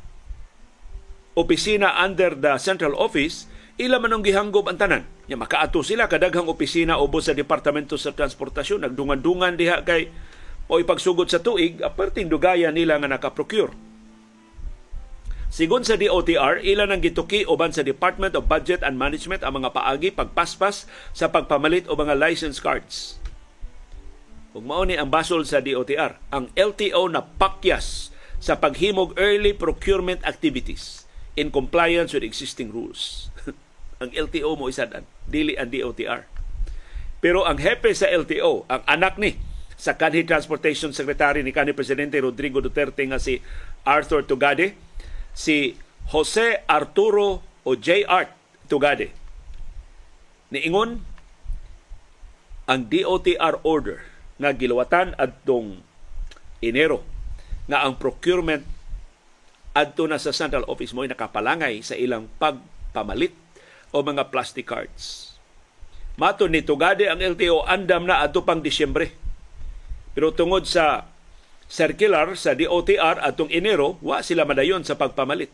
[1.34, 5.02] opisina under the central office, ila man ang gihanggob ang tanan.
[5.26, 8.86] Ya makaato sila kadaghang opisina ubos sa Departamento sa Transportasyon.
[8.86, 10.12] Nagdungan-dungan diha kay
[10.68, 13.93] o ipagsugod sa tuig aperting dugaya nila nga naka-procure.
[15.54, 19.70] Sigon sa DOTR, ilan ang gituki uban sa Department of Budget and Management ang mga
[19.70, 23.22] paagi pagpaspas sa pagpamalit o mga license cards.
[24.50, 28.10] Ug mao ni ang basol sa DOTR, ang LTO na pakyas
[28.42, 31.06] sa paghimog early procurement activities
[31.38, 33.30] in compliance with existing rules.
[34.02, 36.26] ang LTO mo isadan, dili ang DOTR.
[37.22, 39.38] Pero ang hepe sa LTO, ang anak ni
[39.78, 43.38] sa kanhi Transportation Secretary ni kanhi Presidente Rodrigo Duterte nga si
[43.86, 44.74] Arthur Tugade,
[45.34, 45.76] si
[46.14, 48.06] Jose Arturo o J.
[48.06, 48.30] Art
[48.70, 49.10] Tugade.
[50.54, 51.02] Niingon
[52.64, 54.00] ang DOTR order
[54.40, 55.84] nga giluwatan adtong
[56.64, 57.04] Enero
[57.68, 58.64] nga ang procurement
[59.74, 63.34] adto na sa central office mo ay nakapalangay sa ilang pagpamalit
[63.90, 65.34] o mga plastic cards.
[66.14, 69.10] Mato ni Tugade ang LTO andam na adto pang Disyembre.
[70.14, 71.10] Pero tungod sa
[71.74, 75.50] circular sa DOTR atong Enero, wa sila madayon sa pagpamalit.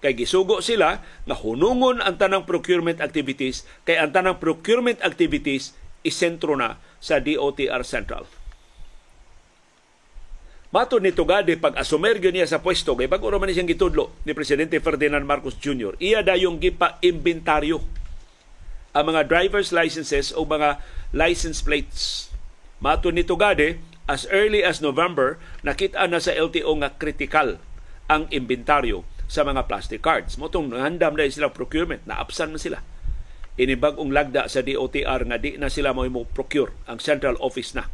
[0.00, 6.56] Kay gisugo sila nga hunungon ang tanang procurement activities kay ang tanang procurement activities isentro
[6.56, 8.24] na sa DOTR Central.
[10.72, 14.80] Mato ni Tugade pag asumergyo niya sa pwesto kay bago man siyang gitudlo ni presidente
[14.80, 16.00] Ferdinand Marcos Jr.
[16.00, 17.78] Iya dayong gipa inventaryo
[18.96, 20.80] ang mga driver's licenses o mga
[21.12, 22.32] license plates.
[22.80, 27.56] Mato ni Tugade as early as November nakita na sa LTO nga critical
[28.12, 30.36] ang inventaryo sa mga plastic cards.
[30.36, 32.84] Motong nangandam na sila procurement, naapsan man sila
[33.60, 37.88] inibag-ong lagda sa DOTR nga di na sila mo procure ang central office na.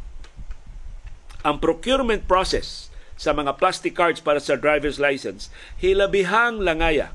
[1.43, 7.11] Ang procurement process sa mga plastic cards para sa driver's license, hilabihang langaya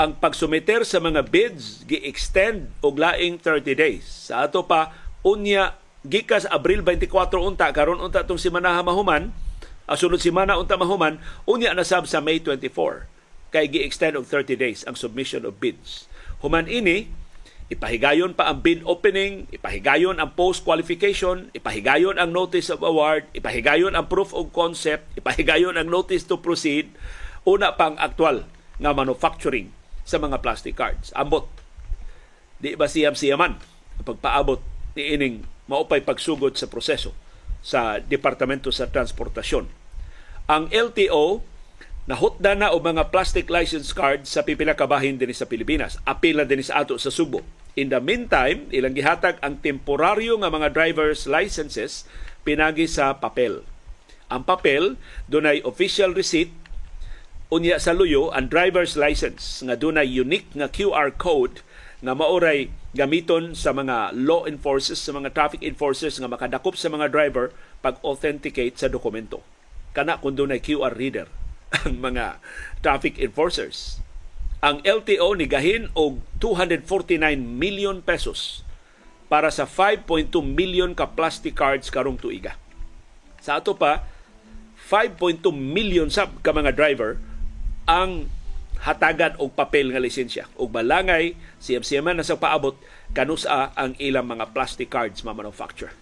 [0.00, 4.06] ang pagsumiter sa mga bids gi-extend og laing 30 days.
[4.30, 4.90] Sa ato pa
[5.22, 9.30] unya gikas Abril 24 unta karon unta tong simana mahuman,
[9.86, 13.10] ang sunod simana unta mahuman, unya na sa May 24
[13.52, 16.08] kay gi-extend og 30 days ang submission of bids.
[16.40, 17.12] Human ini
[17.72, 23.96] ipahigayon pa ang bid opening, ipahigayon ang post qualification, ipahigayon ang notice of award, ipahigayon
[23.96, 26.92] ang proof of concept, ipahigayon ang notice to proceed,
[27.48, 28.44] una pang aktual
[28.76, 29.72] nga manufacturing
[30.04, 31.14] sa mga plastic cards.
[31.16, 31.48] Ambot.
[32.60, 33.56] Di ba siyam-siyaman
[34.02, 34.60] pagpaabot
[34.98, 35.36] ni ining
[35.72, 37.16] maupay pagsugod sa proseso
[37.64, 39.64] sa Departamento sa Transportasyon.
[40.52, 41.40] Ang LTO
[42.04, 45.96] nahutda na og mga plastic license cards sa pipila ka bahin dinhi sa Pilipinas.
[46.02, 47.46] Apil na dinhi sa ato sa Subo.
[47.78, 52.04] In the meantime, ilang gihatag ang temporaryo nga mga driver's licenses
[52.42, 53.64] pinagi sa papel.
[54.28, 56.52] Ang papel dunay official receipt
[57.52, 61.60] unya sa luyo ang driver's license nga dunay unique nga QR code
[62.02, 67.06] nga maoray gamiton sa mga law enforcers, sa mga traffic enforcers nga makadakop sa mga
[67.08, 69.38] driver pag-authenticate sa dokumento.
[69.94, 71.30] Kana kung dunay QR reader
[71.86, 72.42] ang mga
[72.82, 74.02] traffic enforcers.
[74.62, 78.66] Ang LTO ni gahin og 249 million pesos
[79.30, 82.58] para sa 5.2 million ka plastic cards karong tuiga.
[83.40, 84.06] Sa ato pa
[84.90, 87.16] 5.2 million sab ka mga driver
[87.86, 88.26] ang
[88.82, 90.50] hatagan og papel nga lisensya.
[90.58, 92.74] Ug balangay siyam man na sa paabot
[93.14, 95.94] kanusa ang ilang mga plastic cards ma manufacture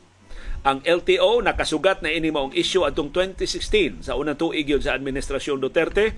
[0.61, 5.57] ang LTO nakasugat na ini maong issue atong 2016 sa unang tuig yun sa administrasyon
[5.57, 6.13] Duterte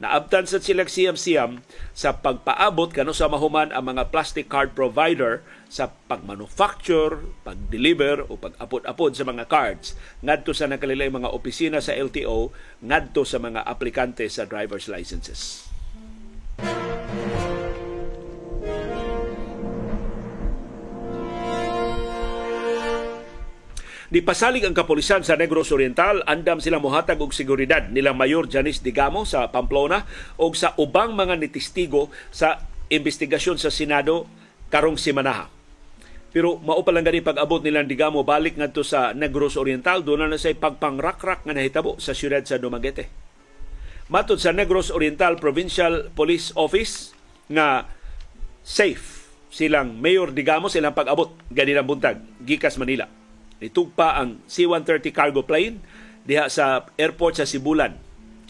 [0.00, 1.60] naabtan sa sila siyam-siyam
[1.92, 9.16] sa pagpaabot kano sa mahuman ang mga plastic card provider sa pagmanufacture, pag-deliver o pag-apod-apod
[9.16, 9.96] sa mga cards.
[10.20, 12.52] Ngadto sa nakalilay mga opisina sa LTO
[12.84, 15.71] ngadto sa mga aplikante sa driver's licenses.
[24.12, 29.24] Nipasalig ang kapulisan sa Negros Oriental, andam sila mohatag og seguridad nilang Mayor Janice Digamo
[29.24, 30.04] sa Pamplona
[30.36, 32.60] o sa ubang mga nitistigo sa
[32.92, 34.28] investigasyon sa Senado
[34.68, 35.48] karong simanaha.
[36.28, 40.36] Pero mao pa lang gani pag-abot nilang Digamo balik ngadto sa Negros Oriental doon na
[40.36, 43.31] say pagpangrakrak nga nahitabo sa siyudad sa Dumaguete.
[44.12, 47.16] Matod sa Negros Oriental Provincial Police Office
[47.48, 47.88] nga
[48.60, 53.08] safe silang Mayor Digamo silang pag-abot ganinang buntag gikas Manila
[53.62, 55.78] Nitugpa ang C-130 cargo plane
[56.26, 57.94] diha sa airport sa Sibulan.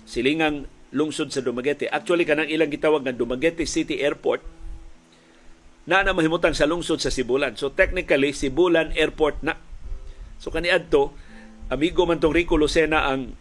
[0.08, 1.84] Silingang lungsod sa Dumaguete.
[1.92, 4.40] Actually, kanang ilang gitawag ng Dumaguete City Airport
[5.84, 7.60] na na mahimutang sa lungsod sa Sibulan.
[7.60, 9.60] So technically, Sibulan Airport na.
[10.40, 11.12] So kaniadto,
[11.68, 13.36] amigo man tong Rico Lucena ang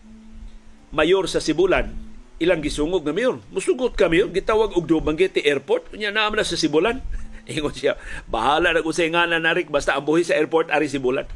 [0.92, 2.11] mayor sa Sibulan,
[2.42, 3.38] ilang gisungog na mayor.
[3.54, 5.94] Musugot ka mayor, gitawag og Dumaguete Airport.
[5.94, 6.98] Unya na na sa Sibulan.
[7.52, 11.30] Ingon siya, bahala na usay nga na narik basta ang buhi sa airport ari Sibulan.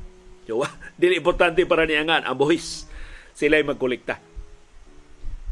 [0.50, 0.70] Jowa,
[1.02, 2.89] dili importante para niyangan ang buhis.
[3.38, 4.18] Sila'y magkolekta.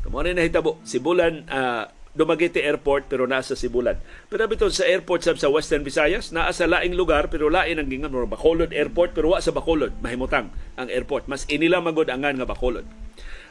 [0.03, 3.97] Kamo na nahitabo, Sibulan uh, Dumaguete Airport pero nasa Sibulan.
[4.29, 8.13] Pero bito sa airport sa Western Visayas, naa sa laing lugar pero lain ang gingan
[8.29, 11.25] Bacolod Airport pero wa sa Bacolod mahimutang ang airport.
[11.25, 12.85] Mas inila magod angan nga Bacolod.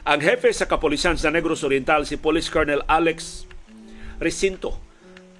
[0.03, 3.47] Ang hepe sa kapulisan sa Negros Oriental si Police Colonel Alex
[4.19, 4.75] Recinto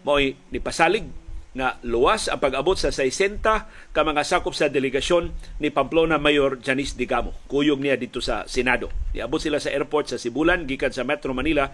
[0.08, 1.04] mo'y nipasalig
[1.52, 6.95] nga luwas ang pag-abot sa 60 ka mga sakop sa delegasyon ni Pamplona Mayor Janice
[6.95, 7.36] Digamo.
[7.52, 8.88] Kuyog niya dito sa Senado.
[9.12, 11.67] Niabot sila sa airport sa Sibulan gikan sa Metro Manila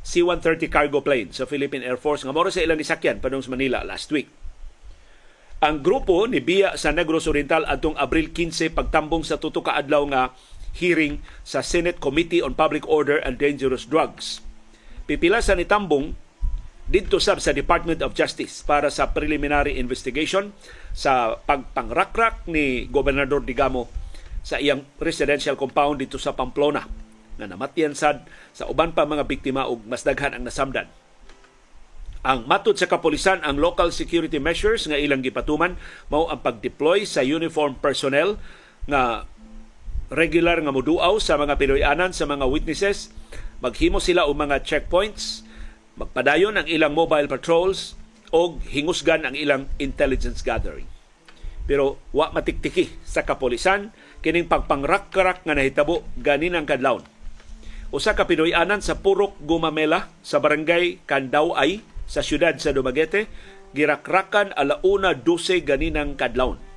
[0.00, 3.84] C-130 cargo plane sa Philippine Air Force nga moro sa ilang nisakyan padung sa Manila
[3.84, 4.32] last week.
[5.62, 10.32] Ang grupo ni Biya sa Negros Oriental atong Abril 15 pagtambong sa tuto ka nga
[10.76, 14.40] hearing sa Senate Committee on Public Order and Dangerous Drugs.
[15.04, 16.16] Pipila sa nitambong
[16.88, 20.52] dito sab sa Department of Justice para sa preliminary investigation
[20.92, 23.88] sa pagpangrakrak ni Gobernador Digamo
[24.42, 26.84] sa iyang residential compound dito sa Pamplona
[27.40, 30.90] na namatyan sad sa uban pa mga biktima ug mas daghan ang nasamdan.
[32.22, 35.74] Ang matod sa kapulisan ang local security measures nga ilang gipatuman
[36.06, 38.38] mao ang pag-deploy sa uniform personnel
[38.86, 39.26] nga
[40.12, 43.08] regular nga moduaw sa mga Pinoyanan sa mga witnesses
[43.64, 45.40] maghimo sila og mga checkpoints
[45.96, 47.96] magpadayon ang ilang mobile patrols
[48.32, 50.88] o hingusgan ang ilang intelligence gathering.
[51.68, 53.92] Pero wa matiktiki sa kapolisan
[54.24, 57.04] kining pagpangrak-karak nga nahitabo ganin ang kadlawon.
[57.92, 63.28] Usa ka Pinoyanan sa Purok Gumamela sa barangay Kandaway sa siyudad sa Dumaguete
[63.76, 66.71] girakrakan alauna 12 ganinang kadlawon.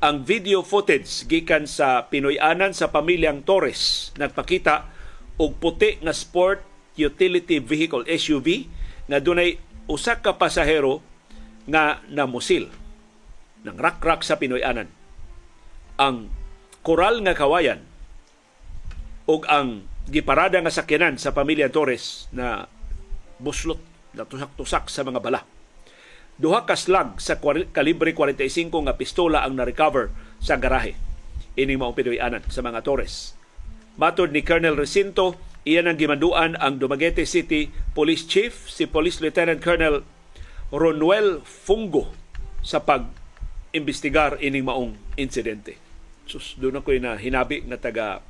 [0.00, 4.88] Ang video footage gikan sa Pinoyanan sa pamilyang Torres nagpakita
[5.36, 6.64] og puti nga sport
[6.96, 8.64] utility vehicle SUV
[9.12, 9.60] nga dunay
[9.92, 11.04] usa ka pasahero
[11.68, 12.72] nga namusil
[13.60, 14.88] ng rak-rak sa Pinoyanan.
[16.00, 16.32] Ang
[16.80, 17.84] koral nga kawayan
[19.28, 22.64] ug ang giparada nga sakyanan sa pamilya Torres na
[23.36, 23.78] buslot
[24.16, 25.44] na tusak-tusak sa mga bala.
[26.36, 27.40] Duha ka slag sa
[27.74, 30.94] kalibre 45 nga pistola ang na-recover sa garahe.
[31.58, 33.34] Ining mao Pinoyanan sa mga Torres.
[33.98, 39.60] Matod ni Colonel Recinto, Iyan ang gimanduan ang Dumaguete City Police Chief, si Police Lieutenant
[39.60, 40.00] Colonel
[40.72, 42.16] Ronuel Fungo
[42.64, 45.76] sa pag-imbestigar ining maong insidente.
[46.24, 48.24] Sus, doon ako na hinabi na taga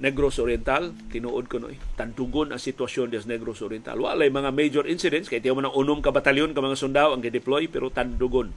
[0.00, 4.00] Negros Oriental, tinuod ko noy, tandugon ang sitwasyon des Negros Oriental.
[4.00, 7.20] Walay mga major incidents, kaya tiyo mo ng unom ka batalyon ka mga sundao ang
[7.20, 8.48] gideploy, pero tandugon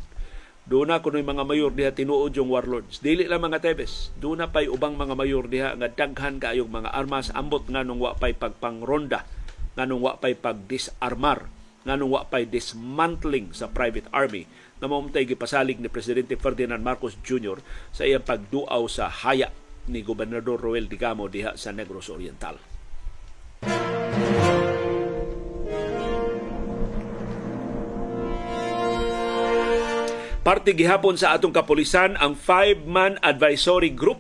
[0.64, 3.04] doon na kuno mga mayor diha tinuod yung warlords.
[3.04, 4.16] Dili lang mga tebes.
[4.16, 8.00] Doon na pay ubang mga mayor diha nga daghan kaayong mga armas ambot nga nung
[8.00, 9.28] wa pay pagpangronda,
[9.76, 11.52] nga nung wa pay pagdisarmar,
[11.84, 14.48] nga nung wa pay dismantling sa private army
[14.80, 17.60] na maumtay gipasalig ni Presidente Ferdinand Marcos Jr.
[17.92, 19.52] sa iyang pagduaw sa haya
[19.90, 22.60] ni Gobernador Roel Digamo diha sa Negros Oriental.
[30.44, 34.20] Parte gihapon sa atong kapulisan ang five-man advisory group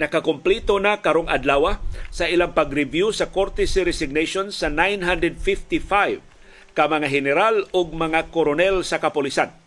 [0.00, 1.76] nakakumpleto na karong adlaw
[2.08, 6.24] sa ilang pag-review sa courtesy resignation sa 955
[6.72, 9.61] ka mga general o mga koronel sa kapulisan.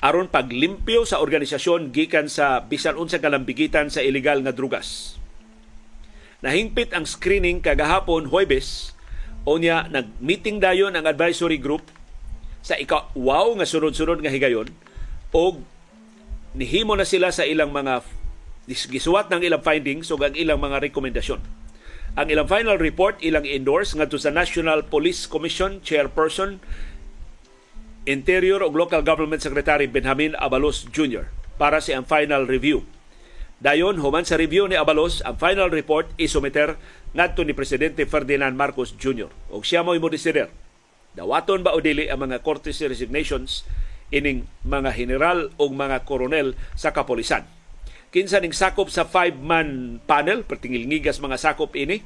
[0.00, 5.20] Aron paglimpyo sa organisasyon gikan sa bisan unsa kalambigitan sa ilegal nga drugas.
[6.40, 8.96] Nahingpit ang screening kagahapon Huwebes
[9.48, 11.88] Onya, nag-meeting dayon ang advisory group
[12.60, 14.68] sa ika wow nga sunod-sunod nga higayon
[15.32, 15.64] og
[16.52, 18.04] nihimo na sila sa ilang mga
[18.68, 21.40] gisuwat ng ilang findings ug ang ilang mga rekomendasyon.
[22.20, 26.60] Ang ilang final report ilang endorse ngadto sa National Police Commission Chairperson
[28.10, 31.30] Interior ug Local Government Secretary Benjamin Abalos Jr.
[31.54, 32.82] para sa ang final review.
[33.62, 36.74] Dayon, human sa review ni Abalos, ang final report isumiter
[37.14, 39.30] ngadto ni Presidente Ferdinand Marcos Jr.
[39.54, 40.50] ug siya mo imo decider
[41.14, 43.66] Dawaton ba o dili ang mga courtesy resignations
[44.14, 47.46] ining mga general o mga koronel sa kapolisan.
[48.10, 52.02] Kinsa ning sakop sa five-man panel, pertingil-ngigas mga sakop ini,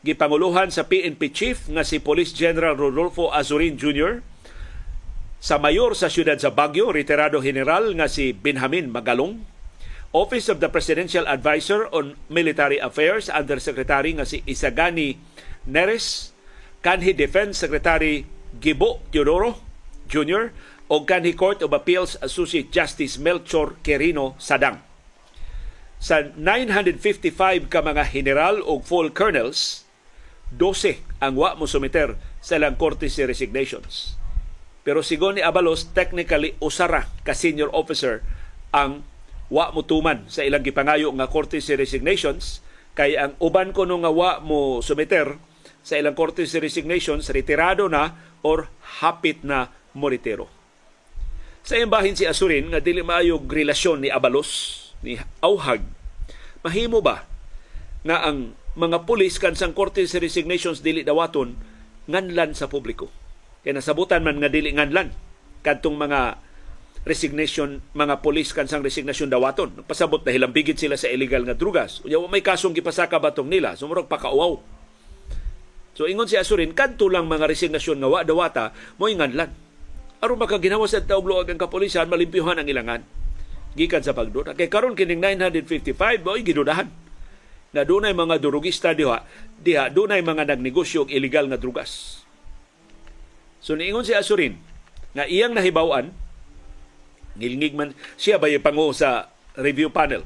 [0.00, 4.24] gipanguluhan sa PNP Chief nga si Police General Rodolfo Azurin Jr.,
[5.38, 9.46] sa mayor sa siyudad sa Baguio, retirado general nga si Benjamin Magalong,
[10.10, 15.14] Office of the Presidential Advisor on Military Affairs, Undersecretary nga si Isagani
[15.68, 16.34] Neres,
[16.82, 18.26] kanhi Defense Secretary
[18.58, 19.62] Gibo Teodoro
[20.10, 20.50] Jr.
[20.90, 24.82] o kanhi Court of Appeals Associate Justice Melchor Quirino Sadang.
[26.02, 29.86] Sa 955 ka mga general o full colonels,
[30.56, 34.17] 12 ang wa mo sumiter sa ilang korte si resignations.
[34.88, 38.24] Pero sigon ni Abalos, technically usara ka senior officer
[38.72, 39.04] ang
[39.52, 42.64] wa mo tuman sa ilang gipangayo nga korte si resignations
[42.96, 45.36] kay ang uban ko nga wa mo sumiter
[45.84, 48.72] sa ilang korte si resignations, retirado na or
[49.04, 50.48] hapit na moritero.
[51.68, 54.48] Sa imbahin si Asurin nga dili maayog relasyon ni Abalos
[55.04, 55.84] ni Auhag,
[56.64, 57.28] mahimo ba
[58.08, 61.60] nga ang mga pulis kansang korte si resignations dili dawaton
[62.08, 63.17] nganlan sa publiko?
[63.62, 65.10] Kaya nasabutan man nga dili nganlan
[65.62, 66.38] kadtong mga
[67.06, 69.84] resignation mga pulis kansang resignation dawaton.
[69.86, 72.04] Pasabot na hilambigit sila sa illegal nga drugas.
[72.04, 73.74] Unya may kasong gipasaka batong nila.
[73.74, 74.78] Sumurog pakauaw
[75.98, 78.70] So ingon si Asurin, kanto lang mga resignasyon nga wa dawata
[79.02, 79.50] mo inganlan.
[80.22, 83.02] Aron makaginawa sa taog luag ang kapulisan, malimpyuhan ang ilangan.
[83.74, 84.54] Gikan sa pagduda.
[84.54, 86.86] Kay karon kining 955 mo gidudahan.
[87.74, 89.26] Na dunay mga durugista diha,
[89.58, 92.22] diha dunay mga nagnegosyo og illegal nga drugas.
[93.68, 94.56] So niingon si Asurin
[95.12, 96.16] nga iyang nahibawan
[97.36, 99.28] ngilngig man siya ba pangu sa
[99.60, 100.24] review panel.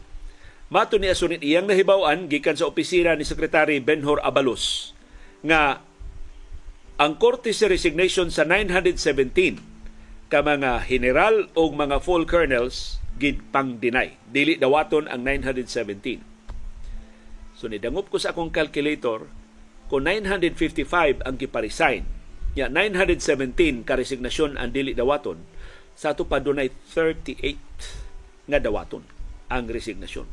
[0.70, 4.94] Mato ni Asurin iyang nahibawan gikan sa opisina ni Secretary Benhor Abalos
[5.42, 5.82] nga
[7.02, 9.58] ang korte sa resignation sa 917
[10.30, 14.14] ka mga general o mga full colonels gid pang deny.
[14.30, 17.58] Dili dawaton ang 917.
[17.58, 19.26] So nidangop ko sa akong calculator
[19.90, 22.21] kung 955 ang giparesign,
[22.52, 25.40] ya 917 ka resignasyon ang dili dawaton,
[25.92, 29.04] sa ato pa dunay 38 nga dawaton
[29.52, 30.26] ang resignasyon.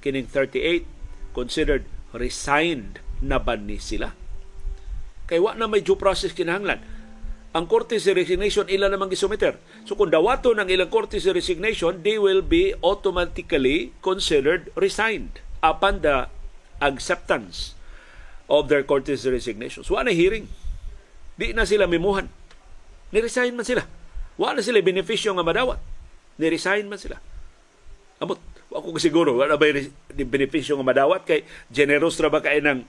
[0.00, 0.84] Kining 38
[1.36, 1.84] considered
[2.16, 4.12] resigned na ba ni sila?
[5.24, 6.94] Kay wa na may due process kinahanglan.
[7.54, 9.54] ang courtesy resignation ila namang gisumiter.
[9.86, 16.26] So kung dawato ng ilang courtesy resignation, they will be automatically considered resigned upon the
[16.82, 17.78] acceptance
[18.50, 19.86] of their courtesy resignation.
[19.86, 20.50] So ano hearing?
[21.34, 22.30] Di na sila mimuhan.
[23.10, 23.86] Ni-resign man sila.
[24.38, 25.78] Wala na sila benepisyo nga madawat.
[26.38, 27.18] Ni-resign man sila.
[28.22, 28.38] Amot,
[28.70, 32.86] ako siguro, wala ba yung benepisyo nga madawat kay generous ra ba kay ng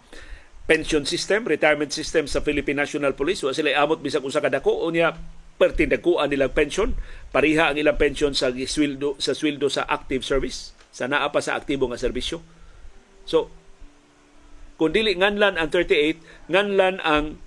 [0.65, 3.45] pension system, retirement system sa Philippine National Police.
[3.45, 5.13] Wa sila amot bisag usa ka dako unya
[5.55, 6.97] pertindakuan nilang pension,
[7.31, 11.55] pariha ang ilang pension sa sweldo sa sweldo sa active service, sa naa pa sa
[11.55, 12.43] aktibo nga serbisyo.
[13.23, 13.47] So,
[14.75, 17.39] kung dili nganlan ang 38, nganlan ang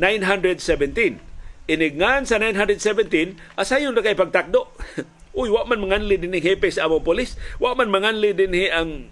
[0.00, 1.20] 917.
[1.70, 4.68] Inignan sa 917, asayon na kay pagtakdo.
[5.38, 7.40] Uy, wa man manganli din ni hepe sa among polis.
[7.56, 9.08] Wa man manganli din ang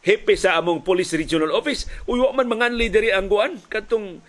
[0.00, 1.84] hepe sa among Police Regional Office.
[2.08, 4.24] Uy, wa man manganli diri ang guan katong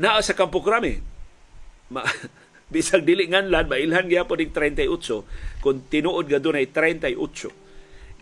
[0.00, 1.04] naa sa Campo Crame.
[1.92, 2.00] Ma,
[2.72, 7.12] bisag dili nganlan mailhan gyapon ning 38 kung tinuod ga dunay 38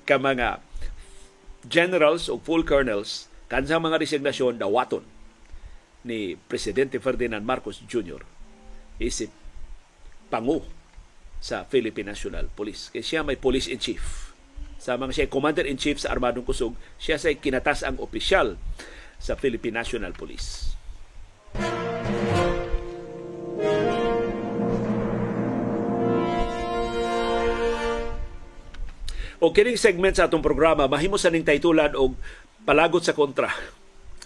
[0.03, 0.59] ka mga
[1.71, 5.07] generals o full colonels kansa mga resignasyon dawaton
[6.03, 8.23] ni Presidente Ferdinand Marcos Jr.
[8.99, 9.31] isip
[10.31, 10.63] pangu
[11.43, 12.91] sa Philippine National Police.
[12.95, 14.33] Kaya siya may police in chief
[14.83, 18.59] sa mga siya commander-in-chief sa Armadong Kusog, siya sa kinatas ang opisyal
[19.15, 20.75] sa Philippine National Police.
[29.39, 32.19] O kining segment sa atong programa, mahimo sa ning taytulan og
[32.67, 33.55] palagot sa kontra.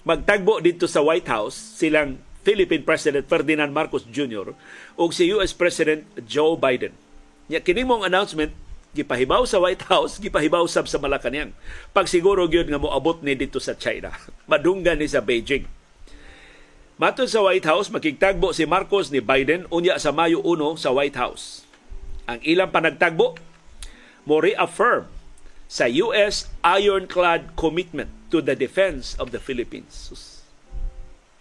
[0.06, 4.54] Magtagbo dito sa White House silang Philippine President Ferdinand Marcos Jr.
[4.94, 6.94] ug si US President Joe Biden.
[7.50, 8.54] Ya kini mong announcement
[8.94, 11.50] gipahibaw sa White House, gipahibaw sab sa Malacañang.
[11.90, 14.14] Pag siguro gyud nga moabot ni dito sa China.
[14.50, 15.66] Madunggan ni sa Beijing.
[17.02, 21.18] Matod sa White House, makigtagbo si Marcos ni Biden unya sa Mayo 1 sa White
[21.18, 21.66] House.
[22.30, 23.34] Ang ilang panagtagbo
[24.22, 25.10] mo reaffirm
[25.66, 30.12] sa US ironclad commitment to the defense of the Philippines.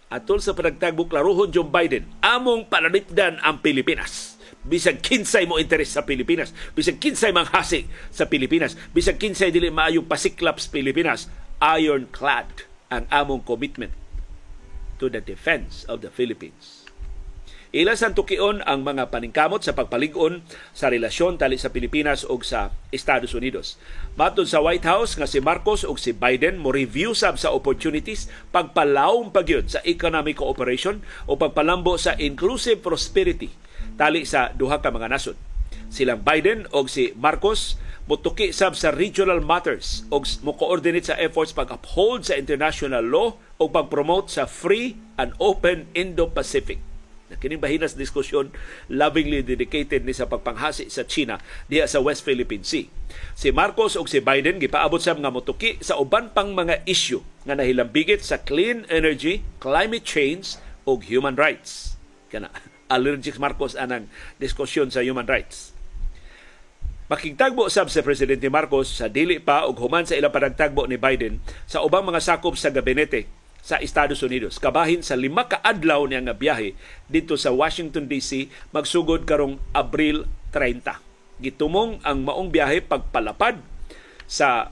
[0.08, 4.36] Atol sa panagtagbo klaruhon Joe Biden, among panalipdan ang Pilipinas
[4.66, 10.10] bisag kinsay mo interes sa Pilipinas, bisag kinsay manghasi sa Pilipinas, bisag kinsay dili maayong
[10.10, 11.30] pasiklaps Pilipinas,
[11.62, 13.94] ironclad ang among commitment
[14.98, 16.75] to the defense of the Philippines.
[17.74, 22.70] Ila sa tukion ang mga paningkamot sa pagpalig-on sa relasyon tali sa Pilipinas o sa
[22.94, 23.74] Estados Unidos.
[24.14, 28.30] Matod sa White House nga si Marcos o si Biden mo review sab sa opportunities
[28.54, 33.50] pagpalawom pagyud sa economic cooperation o pagpalambo sa inclusive prosperity
[33.98, 35.34] tali sa duha ka mga nasod.
[35.90, 41.50] Silang Biden o si Marcos mutuki sab sa regional matters o mo coordinate sa efforts
[41.50, 46.95] pag-uphold sa international law o pag-promote sa free and open Indo-Pacific.
[47.34, 48.54] Kining bahinas diskusyon
[48.86, 52.86] lovingly dedicated ni sa pagpanghasi sa China diha sa West Philippine Sea.
[53.34, 57.58] Si Marcos ug si Biden gipaabot sa mga mutuki sa uban pang mga issue nga
[57.58, 60.54] nahilambigit sa clean energy, climate change
[60.86, 61.98] ug human rights.
[62.30, 62.54] Kana
[62.94, 64.06] allergic Marcos anang
[64.38, 65.74] diskusyon sa human rights.
[67.06, 71.42] Makigtagbo sab sa Presidente Marcos sa dili pa og human sa ilang panagtagbo ni Biden
[71.66, 73.30] sa ubang mga sakop sa gabinete
[73.66, 74.62] sa Estados Unidos.
[74.62, 76.78] Kabahin sa lima ka adlaw niya nga biyahe
[77.10, 81.02] dito sa Washington DC magsugod karong Abril 30.
[81.42, 83.58] Gitumong ang maong biyahe pagpalapad
[84.30, 84.70] sa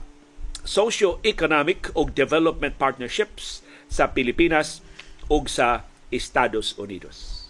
[0.63, 3.59] socio-economic o development partnerships
[3.91, 4.79] sa Pilipinas
[5.27, 7.45] ug sa Estados Unidos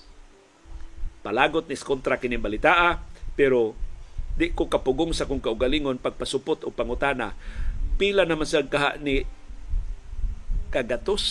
[1.26, 3.02] palagot nis kontra kini balitaa
[3.34, 3.74] pero
[4.38, 7.34] di ko kapugong sa kung kaugalingon pagpasupot o pangutana
[7.98, 9.26] pila naman sa kaha ni
[10.76, 11.24] kagatos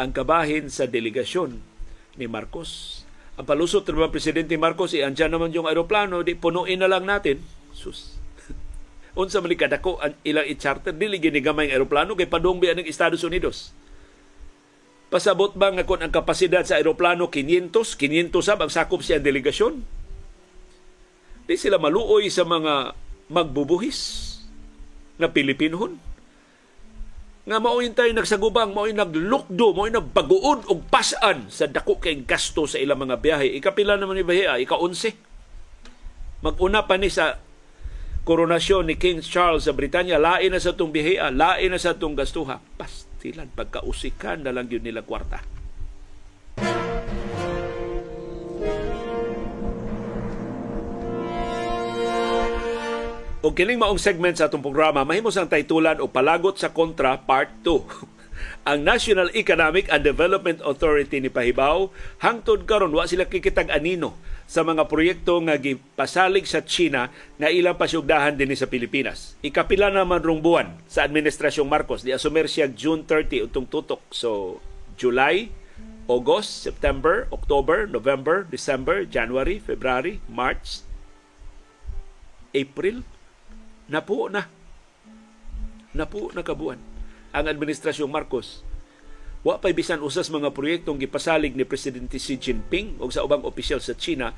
[0.00, 1.60] ang kabahin sa delegasyon
[2.16, 3.04] ni Marcos.
[3.36, 7.44] Ang palusot ng Presidente Marcos, i andyan naman yung aeroplano, di punuin na lang natin.
[7.76, 8.16] Sus.
[9.20, 13.20] Unsa man kadako ang ilang i-charter, dili ginigamay ang aeroplano kay padung biya ng Estados
[13.20, 13.76] Unidos
[15.08, 19.24] Pasabot ba nga kung ang kapasidad sa aeroplano 500, 500 sab ang sakop siya ang
[19.24, 19.74] delegasyon?
[21.48, 22.92] Di sila maluoy sa mga
[23.32, 24.00] magbubuhis
[25.16, 25.96] na Pilipinon.
[27.48, 32.76] Nga mao'y tayo nagsagubang, mao'y naglukdo, mao'y nagbaguod og pasan sa dako kay gasto sa
[32.76, 33.56] ilang mga biyahe.
[33.56, 35.16] Ikapila naman ni Bahia, ika-11.
[36.44, 37.40] Mag-una pa ni sa
[38.28, 42.12] koronasyon ni King Charles sa Britanya, lain na sa itong bihiya, lain na sa itong
[42.12, 42.60] gastuha.
[42.76, 45.40] Pas silan pagkausikan na lang yun nila kwarta.
[53.38, 57.46] O kining maong segment sa atong programa, mahimo sang taytulan o palagot sa kontra part
[57.62, 58.18] 2.
[58.66, 61.86] ang National Economic and Development Authority ni Pahibaw
[62.18, 64.18] hangtod karon wa sila kikitag anino
[64.50, 69.38] sa mga proyekto nga gipasalig sa China nga ilang pasyugdahan din sa Pilipinas.
[69.46, 74.02] Ikapila naman rong buwan sa administrasyong Marcos di asumer siya June 30 utong tutok.
[74.10, 74.58] So
[74.98, 75.46] July,
[76.10, 80.82] August, September, October, November, December, January, February, March,
[82.50, 83.06] April,
[83.88, 84.46] napuo na.
[85.96, 86.78] Napuo na kabuan
[87.32, 88.68] ang administrasyong Marcos
[89.46, 93.78] Wa pay bisan usas mga proyektong gipasalig ni presidente Xi Jinping o sa ubang opisyal
[93.78, 94.34] sa China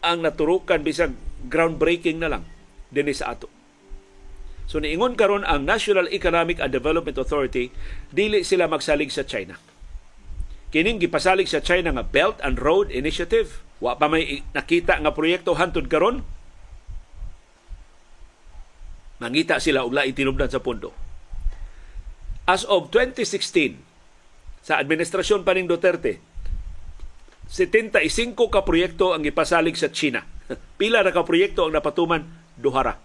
[0.00, 1.12] ang naturukan bisag
[1.50, 2.44] groundbreaking na lang
[2.88, 3.50] dinhi sa ato.
[4.68, 7.68] So niingon karon ang National Economic and Development Authority
[8.08, 9.60] dili sila magsalig sa China.
[10.68, 15.56] Kining gipasalig sa China nga Belt and Road Initiative, wa pa may nakita nga proyekto
[15.56, 16.20] hantud karon.
[19.18, 20.94] Mangita sila og lain tinubdan sa pondo
[22.48, 23.76] As of 2016,
[24.64, 26.16] sa administrasyon pa ning Duterte,
[27.48, 28.08] 75
[28.48, 30.24] ka proyekto ang ipasalig sa China.
[30.80, 32.24] Pila na ka proyekto ang napatuman?
[32.56, 32.96] Duhara.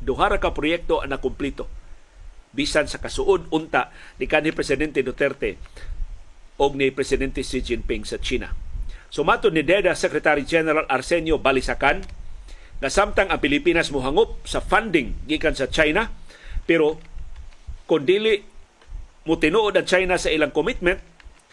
[0.00, 1.68] Duhara ka proyekto ang nakumplito.
[2.52, 5.56] Bisan sa kasuod unta ni kanhi Presidente Duterte
[6.60, 8.52] o ni Presidente Xi Jinping sa China.
[9.08, 12.04] Sumato ni DEDA Secretary General Arsenio Balisacan
[12.80, 16.08] na samtang ang Pilipinas mohangop sa funding gikan sa China
[16.64, 17.00] pero
[17.90, 18.40] kung dili
[19.26, 21.02] mo tinuod ang China sa ilang commitment,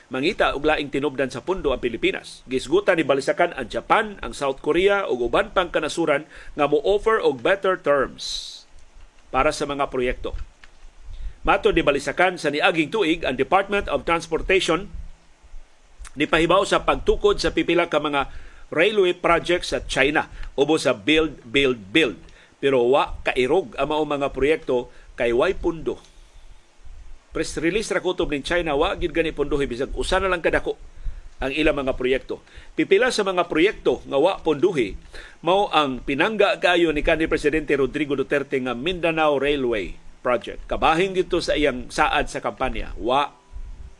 [0.08, 2.46] mangita og laing tinubdan sa pundo ang Pilipinas.
[2.48, 7.20] Gisgutan ni balisakan ang Japan, ang South Korea ug uban pang kanasuran nga mo offer
[7.20, 8.54] og better terms
[9.34, 10.32] para sa mga proyekto.
[11.44, 14.88] Mato ni balisakan sa niaging tuig ang Department of Transportation
[16.18, 18.32] ni pahibaw sa pagtukod sa pipila ka mga
[18.74, 20.28] railway projects sa China
[20.60, 22.20] ubo sa build build build
[22.58, 25.98] pero wa kairog ang mga proyekto kay way pundo
[27.32, 30.76] press release ra kutob ning China wa gid gani pondohi bisag usa na lang kadako
[31.38, 32.42] ang ilang mga proyekto.
[32.74, 34.98] Pipila sa mga proyekto nga wa ponduhi
[35.46, 39.94] mao ang pinangga kayo ni kanhi presidente Rodrigo Duterte nga Mindanao Railway
[40.26, 40.66] project.
[40.66, 42.98] Kabahin dito sa iyang saad sa kampanya.
[42.98, 43.38] Wa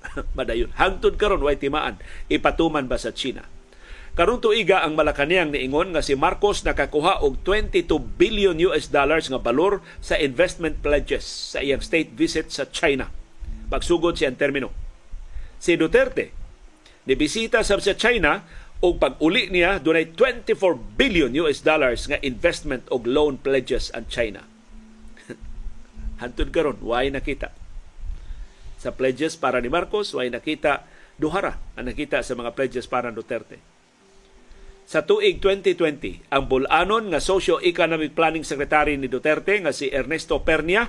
[0.38, 0.74] madayon.
[0.74, 3.46] Hangtod karon way timaan ipatuman ba sa China.
[4.18, 7.86] Karon tuiga ang Malacañang niingon nga si Marcos nakakuha og 22
[8.18, 11.22] billion US dollars nga balor sa investment pledges
[11.54, 13.14] sa iyang state visit sa China
[13.68, 14.72] pagsugod siyang termino.
[15.60, 16.32] Si Duterte,
[17.06, 18.42] nibisita sa sa China
[18.82, 24.46] o pag-uli niya dunay 24 billion US dollars nga investment og loan pledges ang China.
[26.22, 27.54] Hantod karon way nakita.
[28.78, 30.86] Sa pledges para ni Marcos, way nakita
[31.18, 33.77] duhara ang nakita sa mga pledges para Duterte.
[34.88, 40.88] Sa tuig 2020, ang bulanon nga Socio-Economic Planning Secretary ni Duterte nga si Ernesto Pernia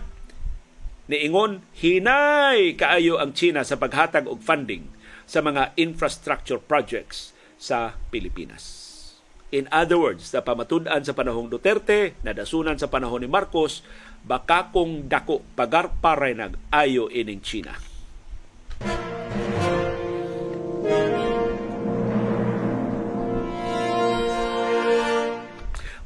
[1.10, 4.86] niingon hinay kaayo ang China sa paghatag og funding
[5.26, 8.86] sa mga infrastructure projects sa Pilipinas.
[9.50, 13.82] In other words, sa pamatud-an sa panahong Duterte, nadasunan sa panahon ni Marcos,
[14.22, 17.87] baka kung dako pagarparay nag ayo ining China.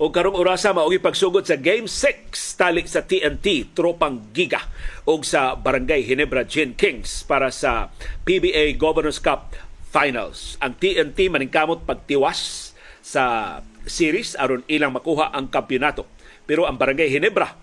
[0.03, 4.59] O karong orasa maogi pagsugod sa Game 6 tali sa TNT Tropang Giga
[5.07, 7.95] o sa Barangay Hinebra Gin Kings para sa
[8.27, 9.55] PBA Governors Cup
[9.95, 10.59] Finals.
[10.59, 16.11] Ang TNT maningkamot pagtiwas sa series aron ilang makuha ang kampeonato.
[16.51, 17.55] Pero ang Barangay Hinebra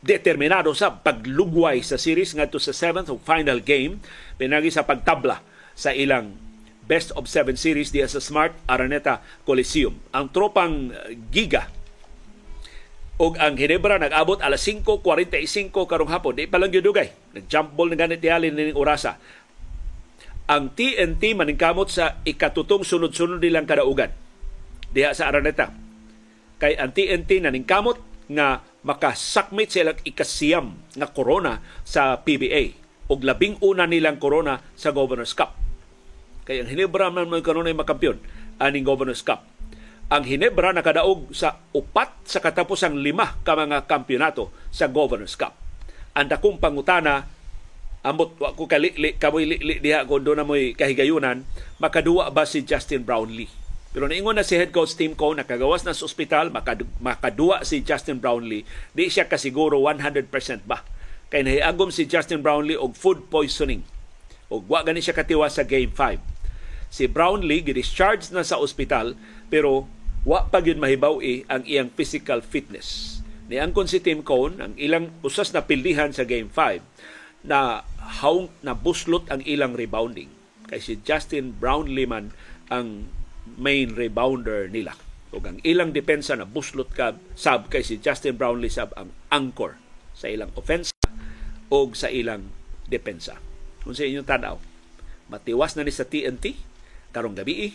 [0.00, 4.00] determinado sa paglugway sa series ngadto sa 7th of final game
[4.40, 5.44] pinagi sa pagtabla
[5.76, 6.45] sa ilang
[6.86, 9.98] best of seven series diya sa Smart Araneta Coliseum.
[10.14, 10.94] Ang tropang
[11.34, 11.68] Giga
[13.18, 16.38] og ang Ginebra nag-abot alas 5.45 karong hapon.
[16.38, 17.12] Di pa lang yudugay.
[17.34, 19.18] Nag-jump ball na ganit tiyalin ning orasa.
[20.46, 24.14] Ang TNT maningkamot sa ikatutong sunod-sunod nilang kadaugan
[24.94, 25.74] diha sa Araneta.
[26.62, 32.78] Kay ang TNT naningkamot nga makasakmit sila ikasiyam nga corona sa PBA
[33.10, 35.65] og labing una nilang corona sa Governor's Cup
[36.46, 38.22] Kay ang Hinebra man man kanunay makampyon
[38.62, 39.42] aning Governors Cup.
[40.06, 45.58] Ang Hinebra nakadaog sa upat sa katapusang lima ka mga kampyonato sa Governors Cup.
[46.14, 47.26] Ang dakong pangutana
[48.06, 51.42] ambot wa ko kalili kamoy li diha kun do na moy kahigayunan
[51.82, 53.50] makaduwa ba si Justin Brownlee
[53.90, 56.54] pero naingon na si head coach Tim Coe nakagawas na sa ospital
[57.02, 58.62] makaduwa si Justin Brownlee
[58.94, 60.30] di siya kasiguro 100%
[60.70, 60.86] ba
[61.34, 63.82] kay nahiagom si Justin Brownlee og food poisoning
[64.54, 66.35] og wa gani siya katiwa sa game 5
[66.90, 69.18] si Brownlee gi-discharge na sa ospital
[69.52, 69.86] pero
[70.26, 73.20] wa pa gyud mahibaw-i ang iyang physical fitness.
[73.46, 77.86] Niangkon si Tim Cone ang ilang usas na pildihan sa Game 5 na
[78.18, 80.26] haung na buslot ang ilang rebounding.
[80.66, 82.34] Kay si Justin Brownlee man
[82.66, 83.06] ang
[83.54, 84.98] main rebounder nila.
[85.30, 89.78] O ang ilang depensa na buslot ka sab kay si Justin Brownlee sab ang anchor
[90.10, 90.90] sa ilang offense
[91.70, 92.50] o sa ilang
[92.90, 93.38] depensa.
[93.86, 94.56] Kung sa inyong tanaw,
[95.30, 96.58] matiwas na ni sa TNT
[97.16, 97.72] karong gabi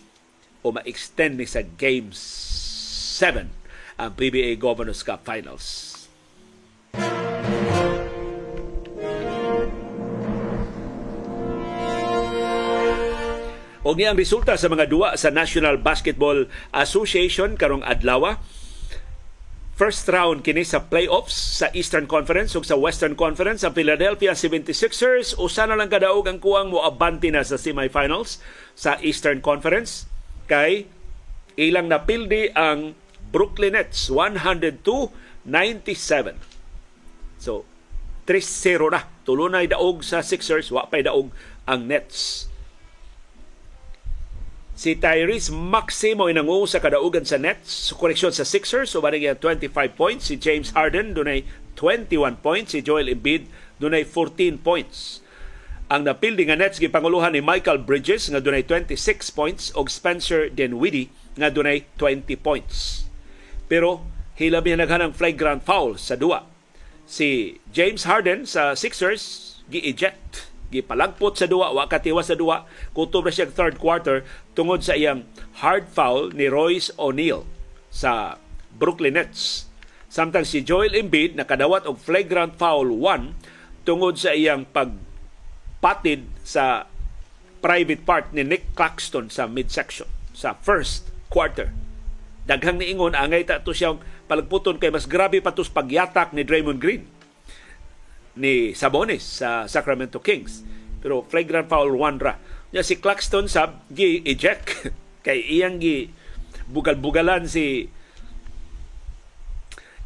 [0.61, 3.49] o ma-extend ni sa Game 7
[3.97, 5.89] ang PBA Governors Cup Finals.
[13.81, 18.37] Og ang resulta sa mga duwa sa National Basketball Association karong adlaw.
[19.81, 25.33] First round kini sa playoffs sa Eastern Conference ug sa Western Conference ang Philadelphia 76ers
[25.41, 28.37] usa na lang kadaog ang kuwang mo abante na sa semifinals
[28.77, 30.05] sa Eastern Conference
[30.45, 30.85] kay
[31.57, 32.93] ilang napildi ang
[33.33, 35.49] Brooklyn Nets 102-97.
[37.41, 37.65] So
[38.29, 39.09] 3-0 na.
[39.25, 41.33] Tulunay daog sa Sixers, wa pay daog
[41.65, 42.50] ang Nets
[44.81, 47.93] Si Tyrese Maximo inangu sa kadaugan sa Nets.
[47.93, 50.25] Koreksyon sa Sixers, so bari 25 points.
[50.25, 51.45] Si James Harden dunay
[51.77, 52.73] 21 points.
[52.73, 53.45] Si Joel Embiid
[53.77, 55.21] dunay 14 points.
[55.85, 58.97] Ang napildi nga Nets gipanguluhan ni Michael Bridges nga dunay 26
[59.37, 63.05] points og Spencer Dinwiddie nga dunay 20 points.
[63.69, 64.01] Pero
[64.33, 66.49] hilabi na naghanang flagrant foul sa duwa.
[67.05, 72.63] Si James Harden sa Sixers gi-eject gipalagpot sa duwa wa katiwa sa duwa.
[72.95, 74.23] Kutob na siya third quarter?
[74.55, 75.27] Tungod sa iyang
[75.59, 77.43] hard foul ni Royce O'Neal
[77.91, 78.39] sa
[78.71, 79.67] Brooklyn Nets.
[80.07, 86.87] Samtang si Joel Embiid nakadawat og flagrant foul 1 tungod sa iyang pagpatid sa
[87.61, 91.75] private part ni Nick Claxton sa midsection sa first quarter.
[92.47, 96.81] Daghang niingon angay ta to siyang palagputon kay mas grabe pa tos pagyatak ni Draymond
[96.81, 97.05] Green
[98.41, 100.65] ni Sabonis sa Sacramento Kings.
[100.97, 102.41] Pero flagrant foul one ra.
[102.73, 104.89] Ya si Claxton sab gi eject
[105.25, 106.09] kay iyang gi
[106.73, 107.85] bugal-bugalan si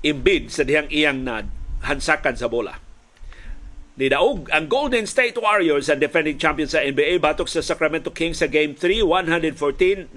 [0.03, 1.47] Embiid sa dihang iyang na
[1.87, 2.77] hansakan sa bola.
[3.95, 8.43] Ni daog ang Golden State Warriors ang defending champion sa NBA batok sa Sacramento Kings
[8.43, 10.11] sa Game 3 114-97.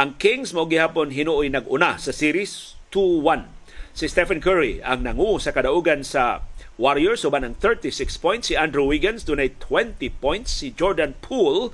[0.00, 3.44] Ang Kings mo gihapon hinuoy nag-una sa series 2-1.
[3.92, 6.40] Si Stephen Curry ang nangu sa kadaugan sa
[6.80, 8.48] Warriors uban ng 36 points.
[8.48, 10.64] Si Andrew Wiggins dunay 20 points.
[10.64, 11.68] Si Jordan Poole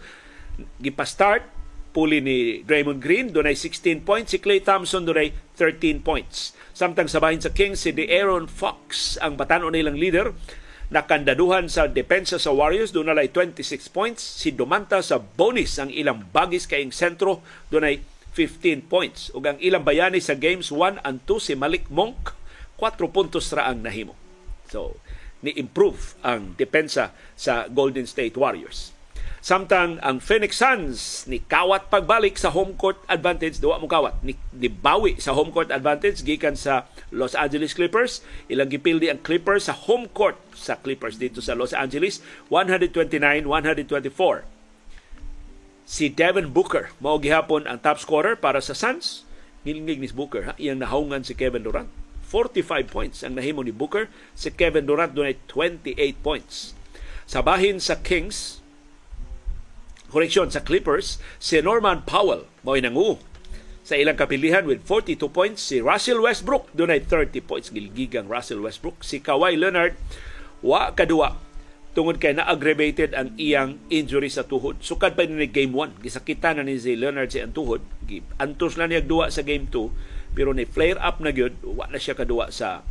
[0.83, 1.47] gipastart.
[1.89, 4.35] Puli ni Draymond Green dunay 16 points.
[4.35, 6.53] Si Klay Thompson dunay 13 points.
[6.75, 10.35] Samtang sabahin sa Kings si De'Aaron Fox ang batanon nilang leader.
[10.91, 13.63] Nakandaduhan sa depensa sa Warriors dunay 26
[13.95, 14.21] points.
[14.21, 17.41] Si Dumanta sa bonus ang ilang bagis kayong sentro
[17.71, 18.03] dunay
[18.35, 19.31] 15 points.
[19.31, 22.35] Ug ang ilang bayani sa games 1 and 2 si Malik Monk
[22.83, 24.28] 4 puntos ra ang nahimo
[24.69, 25.01] So,
[25.41, 28.93] ni-improve ang depensa sa Golden State Warriors.
[29.39, 34.35] Samtang ang Phoenix Suns ni kawat pagbalik sa home court advantage, duwa mo kawat, ni,
[34.51, 38.21] ni bawi sa home court advantage gikan sa Los Angeles Clippers.
[38.51, 42.19] Ilang gipildi ang Clippers sa home court sa Clippers dito sa Los Angeles,
[42.51, 43.47] 129-124.
[45.89, 49.23] Si Devin Booker mao gihapon ang top scorer para sa Suns.
[49.63, 50.53] Ngilingig ni Booker, ha?
[50.59, 51.89] iyang nahaungan si Kevin Durant
[52.29, 54.13] 45 points ang nahimo ni Booker.
[54.37, 56.77] Si Kevin Durant dunay 28 points.
[57.25, 58.61] Sa bahin sa Kings,
[60.13, 63.17] koreksyon sa Clippers, si Norman Powell mao nangu
[63.89, 65.65] sa ilang kapilihan with 42 points.
[65.65, 67.73] Si Russell Westbrook dunay 30 points.
[67.73, 69.01] Gilgigang Russell Westbrook.
[69.01, 69.97] Si Kawhi Leonard
[70.61, 71.41] wa kadua
[71.97, 74.79] tungod kay na-aggravated ang iyang injury sa tuhod.
[74.85, 76.05] Sukad pa ni game 1.
[76.05, 77.81] Gisakitan na ni si Leonard si ang tuhod.
[78.37, 82.01] Antos na niya duwa sa game 2 pero ni flare up na gyud wa na
[82.01, 82.83] siya kaduwa sa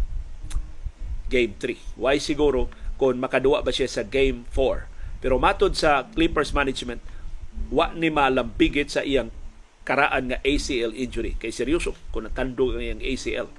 [1.28, 6.54] game 3 why siguro kung makaduwa ba siya sa game 4 pero matod sa Clippers
[6.54, 7.02] management
[7.74, 9.34] wa ni malambigit sa iyang
[9.88, 11.40] karaan nga ACL injury.
[11.40, 13.50] Kay seryoso kung natando ang iyang ACL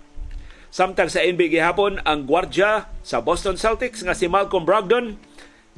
[0.69, 5.17] Samtang sa NBA gihapon ang gwardya sa Boston Celtics nga si Malcolm Brogdon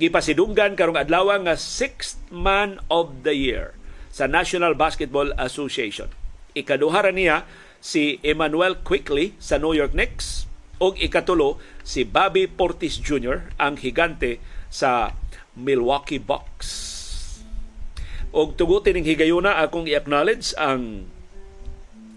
[0.02, 3.78] gipasidunggan karong adlaw nga sixth man of the year
[4.10, 6.10] sa National Basketball Association.
[6.58, 7.46] Ikaduha niya
[7.80, 10.44] si Emmanuel Quickly sa New York Knicks
[10.80, 13.52] ug ikatulo si Bobby Portis Jr.
[13.60, 14.40] ang higante
[14.72, 15.12] sa
[15.56, 16.68] Milwaukee Bucks.
[18.30, 21.10] Og tugutin ning higayuna akong i-acknowledge ang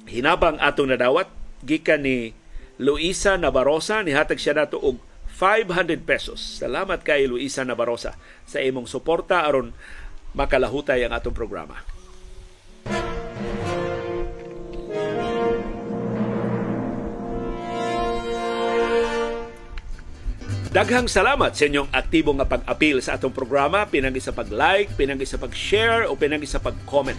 [0.05, 1.25] hinabang atong nadawat
[1.65, 2.37] gikan ni
[2.77, 5.01] Luisa Nabarosa nihatag siya nato og
[5.33, 6.37] 500 pesos.
[6.61, 8.13] Salamat kay Luisa Nabarosa
[8.45, 9.73] sa imong suporta aron
[10.37, 11.81] makalahutay ang atong programa.
[20.73, 25.37] Daghang salamat sa inyong aktibo nga pag-apil sa atong programa, pinagi sa pag-like, pinagi sa
[25.37, 27.13] pag-share o pinagi sa pag-comment.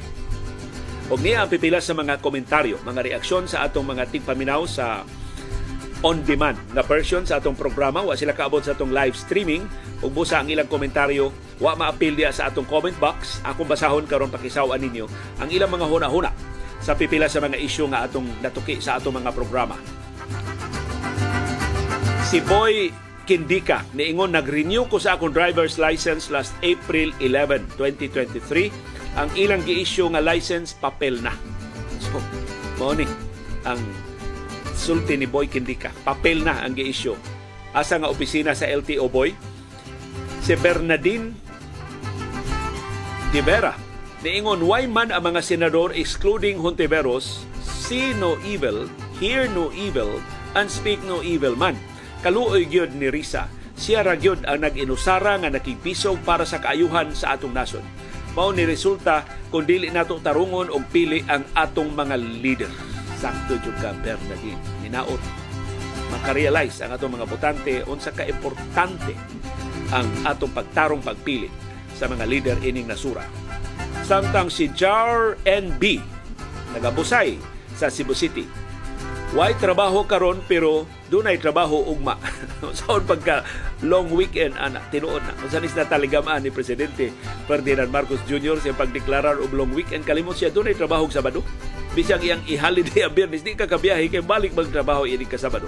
[1.06, 5.06] Og niya ang pipila sa mga komentaryo, mga reaksyon sa atong mga tigpaminaw sa
[6.02, 8.02] on-demand na version sa atong programa.
[8.02, 9.70] Wa sila kaabot sa atong live streaming.
[10.02, 11.30] Ug busa ang ilang komentaryo,
[11.62, 13.38] wa ma-appeal diya sa atong comment box.
[13.46, 15.06] Akong basahon karon pakisawan ninyo
[15.38, 16.34] ang ilang mga huna-huna
[16.82, 19.78] sa pipila sa mga isyu nga atong natuki sa atong mga programa.
[22.26, 23.82] Si Boy Kindika.
[23.96, 28.68] Niingon, nag-renew ko sa akong driver's license last April 11, 2023.
[29.16, 31.32] Ang ilang gi-issue nga license, papel na.
[31.98, 32.20] So,
[32.76, 33.08] mo ni
[33.64, 33.80] ang
[34.76, 35.88] sulti ni Boy Kindika.
[36.04, 37.16] Papel na ang gi-issue.
[37.72, 39.32] Asa nga opisina sa LTO Boy?
[40.44, 41.32] Si Bernadine
[43.32, 43.72] de Vera.
[44.20, 50.20] Niingon, why man ang mga senador excluding Hontiveros, see no evil, hear no evil,
[50.56, 51.76] and speak no evil man
[52.24, 53.52] kaluoy gyud ni Risa.
[53.76, 57.84] Siya ra gyud ang nag-inusara nga nakigpisog para sa kaayuhan sa atong nasod.
[58.32, 62.72] Mao ni resulta kung dili nato tarungon og pili ang atong mga leader.
[63.20, 64.58] Sakto jud ka Bernadine.
[64.80, 65.20] Hinaot
[66.14, 69.12] makarealize ang atong mga botante unsa ka importante
[69.92, 71.50] ang atong pagtarong pagpili
[71.92, 73.26] sa mga leader ining nasura.
[74.00, 76.00] Samtang si Jar NB
[76.72, 77.36] nagabusay
[77.76, 78.63] sa Cebu City
[79.34, 82.14] Why trabaho karon pero dunay trabaho ugma.
[82.78, 83.42] Saon pagka
[83.82, 85.34] long weekend ana tinuod na.
[85.42, 87.10] Unsa ni nataligamaan ni presidente
[87.50, 88.62] Ferdinand Marcos Jr.
[88.62, 91.42] sa pagdeklarar og long weekend kalimot siya dunay trabaho sa Sabado.
[91.98, 95.66] Bisang iyang i-holiday ang Biyernes di ka kabiyahe kay balik magtrabaho ini ka Sabado.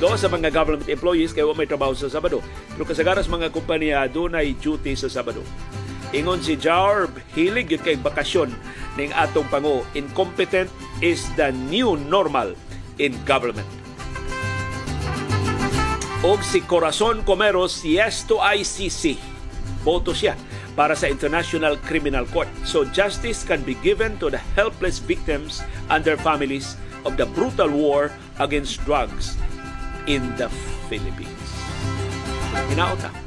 [0.00, 2.40] Do sa mga government employees kay wa may trabaho sa Sabado.
[2.72, 5.44] Pero kasagaras mga kompanya dunay duty sa Sabado.
[6.16, 8.48] Ingon si Jarb, hilig yun kay bakasyon
[8.96, 9.84] ning atong pango.
[9.92, 10.72] Incompetent
[11.04, 12.56] is the new normal
[12.98, 13.68] in government.
[16.24, 19.20] Og si Corazon Comeros, yes to ICC.
[19.84, 20.32] Boto siya
[20.72, 22.48] para sa International Criminal Court.
[22.64, 25.60] So justice can be given to the helpless victims
[25.92, 28.08] and their families of the brutal war
[28.40, 29.36] against drugs
[30.08, 30.48] in the
[30.88, 31.48] Philippines.
[32.72, 33.23] Hinaot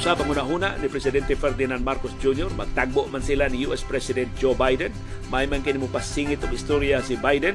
[0.00, 2.48] ha Kausap ang una ni Presidente Ferdinand Marcos Jr.
[2.56, 4.96] Magtagbo man sila ni US President Joe Biden.
[5.28, 7.52] May man kini mo pasingit og istorya si Biden.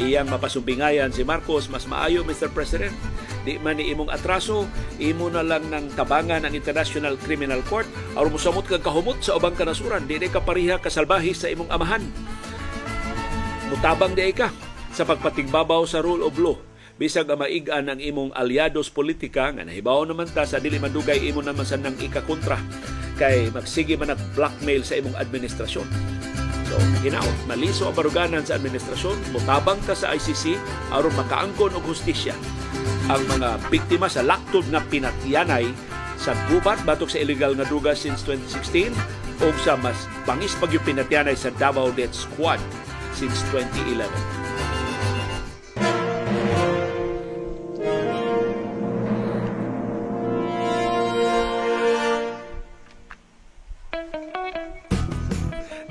[0.00, 1.68] Iyang mapasumbingayan si Marcos.
[1.68, 2.48] Mas maayo, Mr.
[2.56, 2.88] President.
[3.44, 4.64] Di man ni imong atraso,
[4.96, 7.84] imo na lang ng tabangan ang International Criminal Court
[8.16, 10.08] aron mosamot kag kahumot sa ubang kanasuran.
[10.08, 12.00] Di ka pariha kasalbahi sa imong amahan.
[13.68, 14.48] Mutabang di ka
[14.88, 16.56] sa pagpatigbabaw sa rule of law
[16.94, 21.66] bisag maigan ang imong aliados politika nga nahibaw naman ta sa dili madugay imo naman
[21.66, 22.54] sa nang ikakontra
[23.18, 25.86] kay magsige man blackmail sa imong administrasyon.
[26.64, 26.74] So,
[27.06, 30.58] hinaot, maliso ang baruganan sa administrasyon, mutabang ka sa ICC
[30.90, 32.34] aron makaangkon og hustisya
[33.10, 35.68] ang mga biktima sa laktod nga pinatyanay
[36.16, 38.96] sa gubat batok sa illegal nga druga since 2016
[39.44, 42.62] o sa mas bangis pag yung pinatyanay sa Davao Death Squad
[43.12, 44.08] since 2011.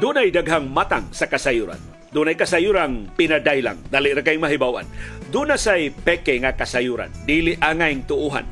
[0.04, 1.80] Dunay daghang matang sa kasayuran.
[2.12, 4.84] Dunay kasayuran pinadaylang, dali ra kay mahibawan.
[5.32, 8.44] Duna say peke nga kasayuran, dili angay tuuhan.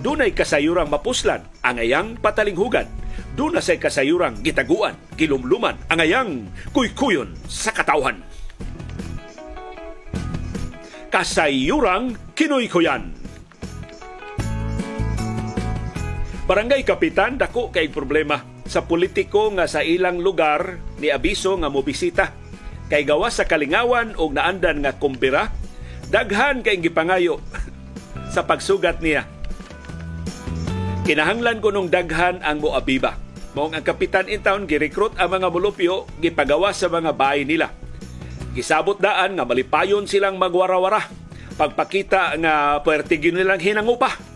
[0.00, 2.88] Dunay kasayuran mapuslan, angayang patalinghugan.
[3.36, 8.24] Duna say kasayuran gitaguan, kilumluman, angayang kuykuyon sa katawhan.
[11.12, 13.12] Kasayurang kinuykuyan.
[16.48, 22.32] Barangay Kapitan, dako kay problema sa politiko nga sa ilang lugar ni abiso nga mobisita.
[22.88, 25.48] Kay gawa sa kalingawan og naandan nga kumbira
[26.12, 27.40] daghan kay gipangayo
[28.34, 29.24] sa pagsugat niya.
[31.04, 33.20] Kinahanglan ko nung daghan ang moabiba.
[33.54, 37.70] Mao ang kapitan in town girekrut ang mga mulupyo gipagawa sa mga bahay nila.
[38.56, 41.06] Gisabot daan nga malipayon silang magwarawara.
[41.54, 44.33] Pagpakita nga puwerte nilang hinangupa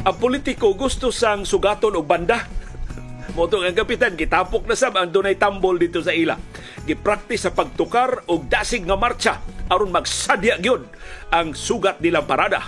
[0.00, 2.48] ang politiko gusto sang sugaton og banda.
[3.36, 6.40] Moto ang kapitan, gitapok na sab ang dunay tambol dito sa ila.
[6.88, 9.34] Gipractice sa pagtukar og dasig nga marcha
[9.70, 10.88] aron magsadya gyud
[11.30, 12.64] ang sugat nilang parada.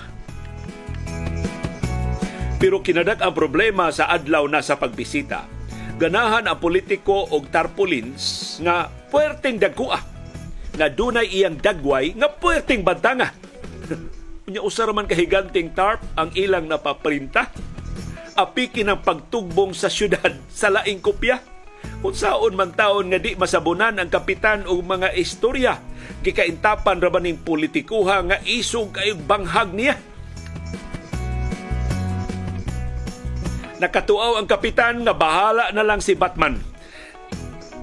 [2.62, 5.50] Pero kinadak ang problema sa adlaw na sa pagbisita.
[5.98, 9.98] Ganahan ang politiko og tarpaulins nga puwerteng dagkua
[10.78, 13.34] nga dunay iyang dagway nga puwerteng bantanga.
[14.42, 17.46] Unya usa man kahiganting tarp ang ilang napaprinta.
[18.34, 21.38] Apiki ng pagtugbong sa syudad sa laing kopya.
[22.02, 25.78] Kung saon man taon nga di masabunan ang kapitan o mga istorya,
[26.26, 29.94] gikaintapan ra maning politikuha nga isog kay banghag niya.
[33.78, 36.58] Nakatuaw ang kapitan nga bahala na lang si Batman.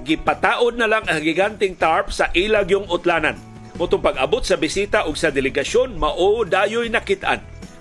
[0.03, 3.48] Gipataod na lang ang giganting tarp sa ilag yung utlanan.
[3.79, 7.39] Mutong pag-abot sa bisita ug sa delegasyon, mao dayoy nakitaan.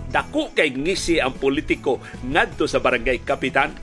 [0.09, 3.75] Dako kay ngisi ang politiko ngadto sa barangay kapitan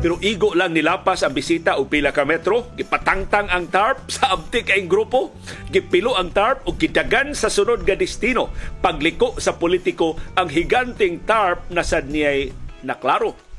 [0.00, 4.72] pero igo lang nilapas ang bisita o pila ka metro, gipatangtang ang tarp sa abtik
[4.72, 5.36] kay grupo,
[5.68, 8.48] gipilo ang tarp o gidagan sa sunod nga destino.
[8.80, 12.48] Pagliko sa politiko ang higanting tarp na sad niyay
[12.80, 13.49] naklaro.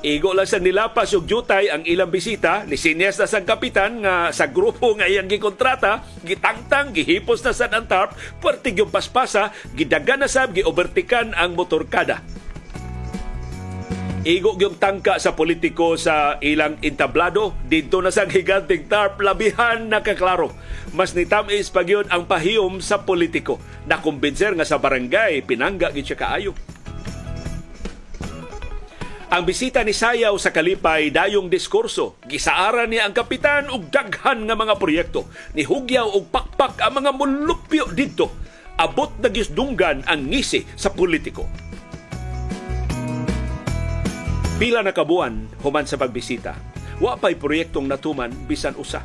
[0.00, 4.32] Igo lang sa nilapas yung jutay ang ilang bisita, ni sinyas na sang kapitan nga
[4.32, 10.24] sa grupo nga iyang gikontrata, gitangtang, gihipos na sad ang tarp, puwertig yung paspasa, gidagan
[10.24, 12.24] na sab, giobertikan ang motorkada
[14.20, 20.52] Igo yung tangka sa politiko sa ilang intablado dito na sa giganting tarp labihan nakaklaro.
[20.92, 23.56] Mas nitamis pag yun ang pahiyom sa politiko.
[23.88, 26.52] Nakumbinser nga sa barangay pinangga gid siya kaayo.
[29.30, 32.18] Ang bisita ni Sayaw sa Kalipay dayong diskurso.
[32.26, 35.30] Gisaaran niya ang kapitan og daghan nga mga proyekto.
[35.54, 38.26] Ni Hugyaw og pakpak ang mga mulupyo dito.
[38.74, 41.44] Abot na gisdunggan ang ngisi sa politiko
[44.60, 46.58] Pila na kabuan human sa pagbisita.
[46.98, 49.00] Wa pa'y proyektong natuman bisan usa.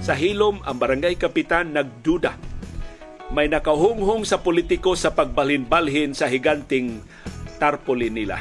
[0.00, 2.38] Sa hilom ang barangay kapitan nagduda.
[3.34, 7.02] May nakahunghong sa politiko sa pagbalhin-balhin sa higanting
[7.58, 8.38] tarpaulin nila.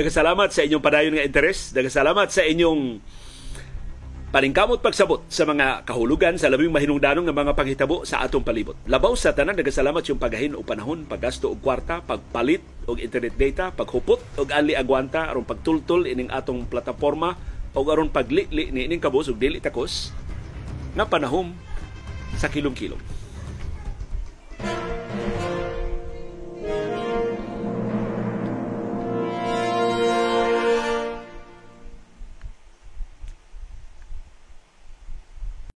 [0.00, 1.76] Dagasalamat sa inyong padayon nga interes.
[1.76, 3.04] Dagasalamat sa inyong
[4.32, 8.80] paningkamot pagsabot sa mga kahulugan sa labing mahinungdanong ng mga panghitabo sa atong palibot.
[8.88, 13.76] Labaw sa tanan nagasalamat yung pagahin o panahon, paggasto og kwarta, pagpalit og internet data,
[13.76, 17.36] paghupot og ali agwanta aron pagtultol ining atong plataporma
[17.76, 20.16] o aron paglili ni ining kabos og dili takos
[20.96, 21.52] nga panahon
[22.40, 23.20] sa kilom-kilom.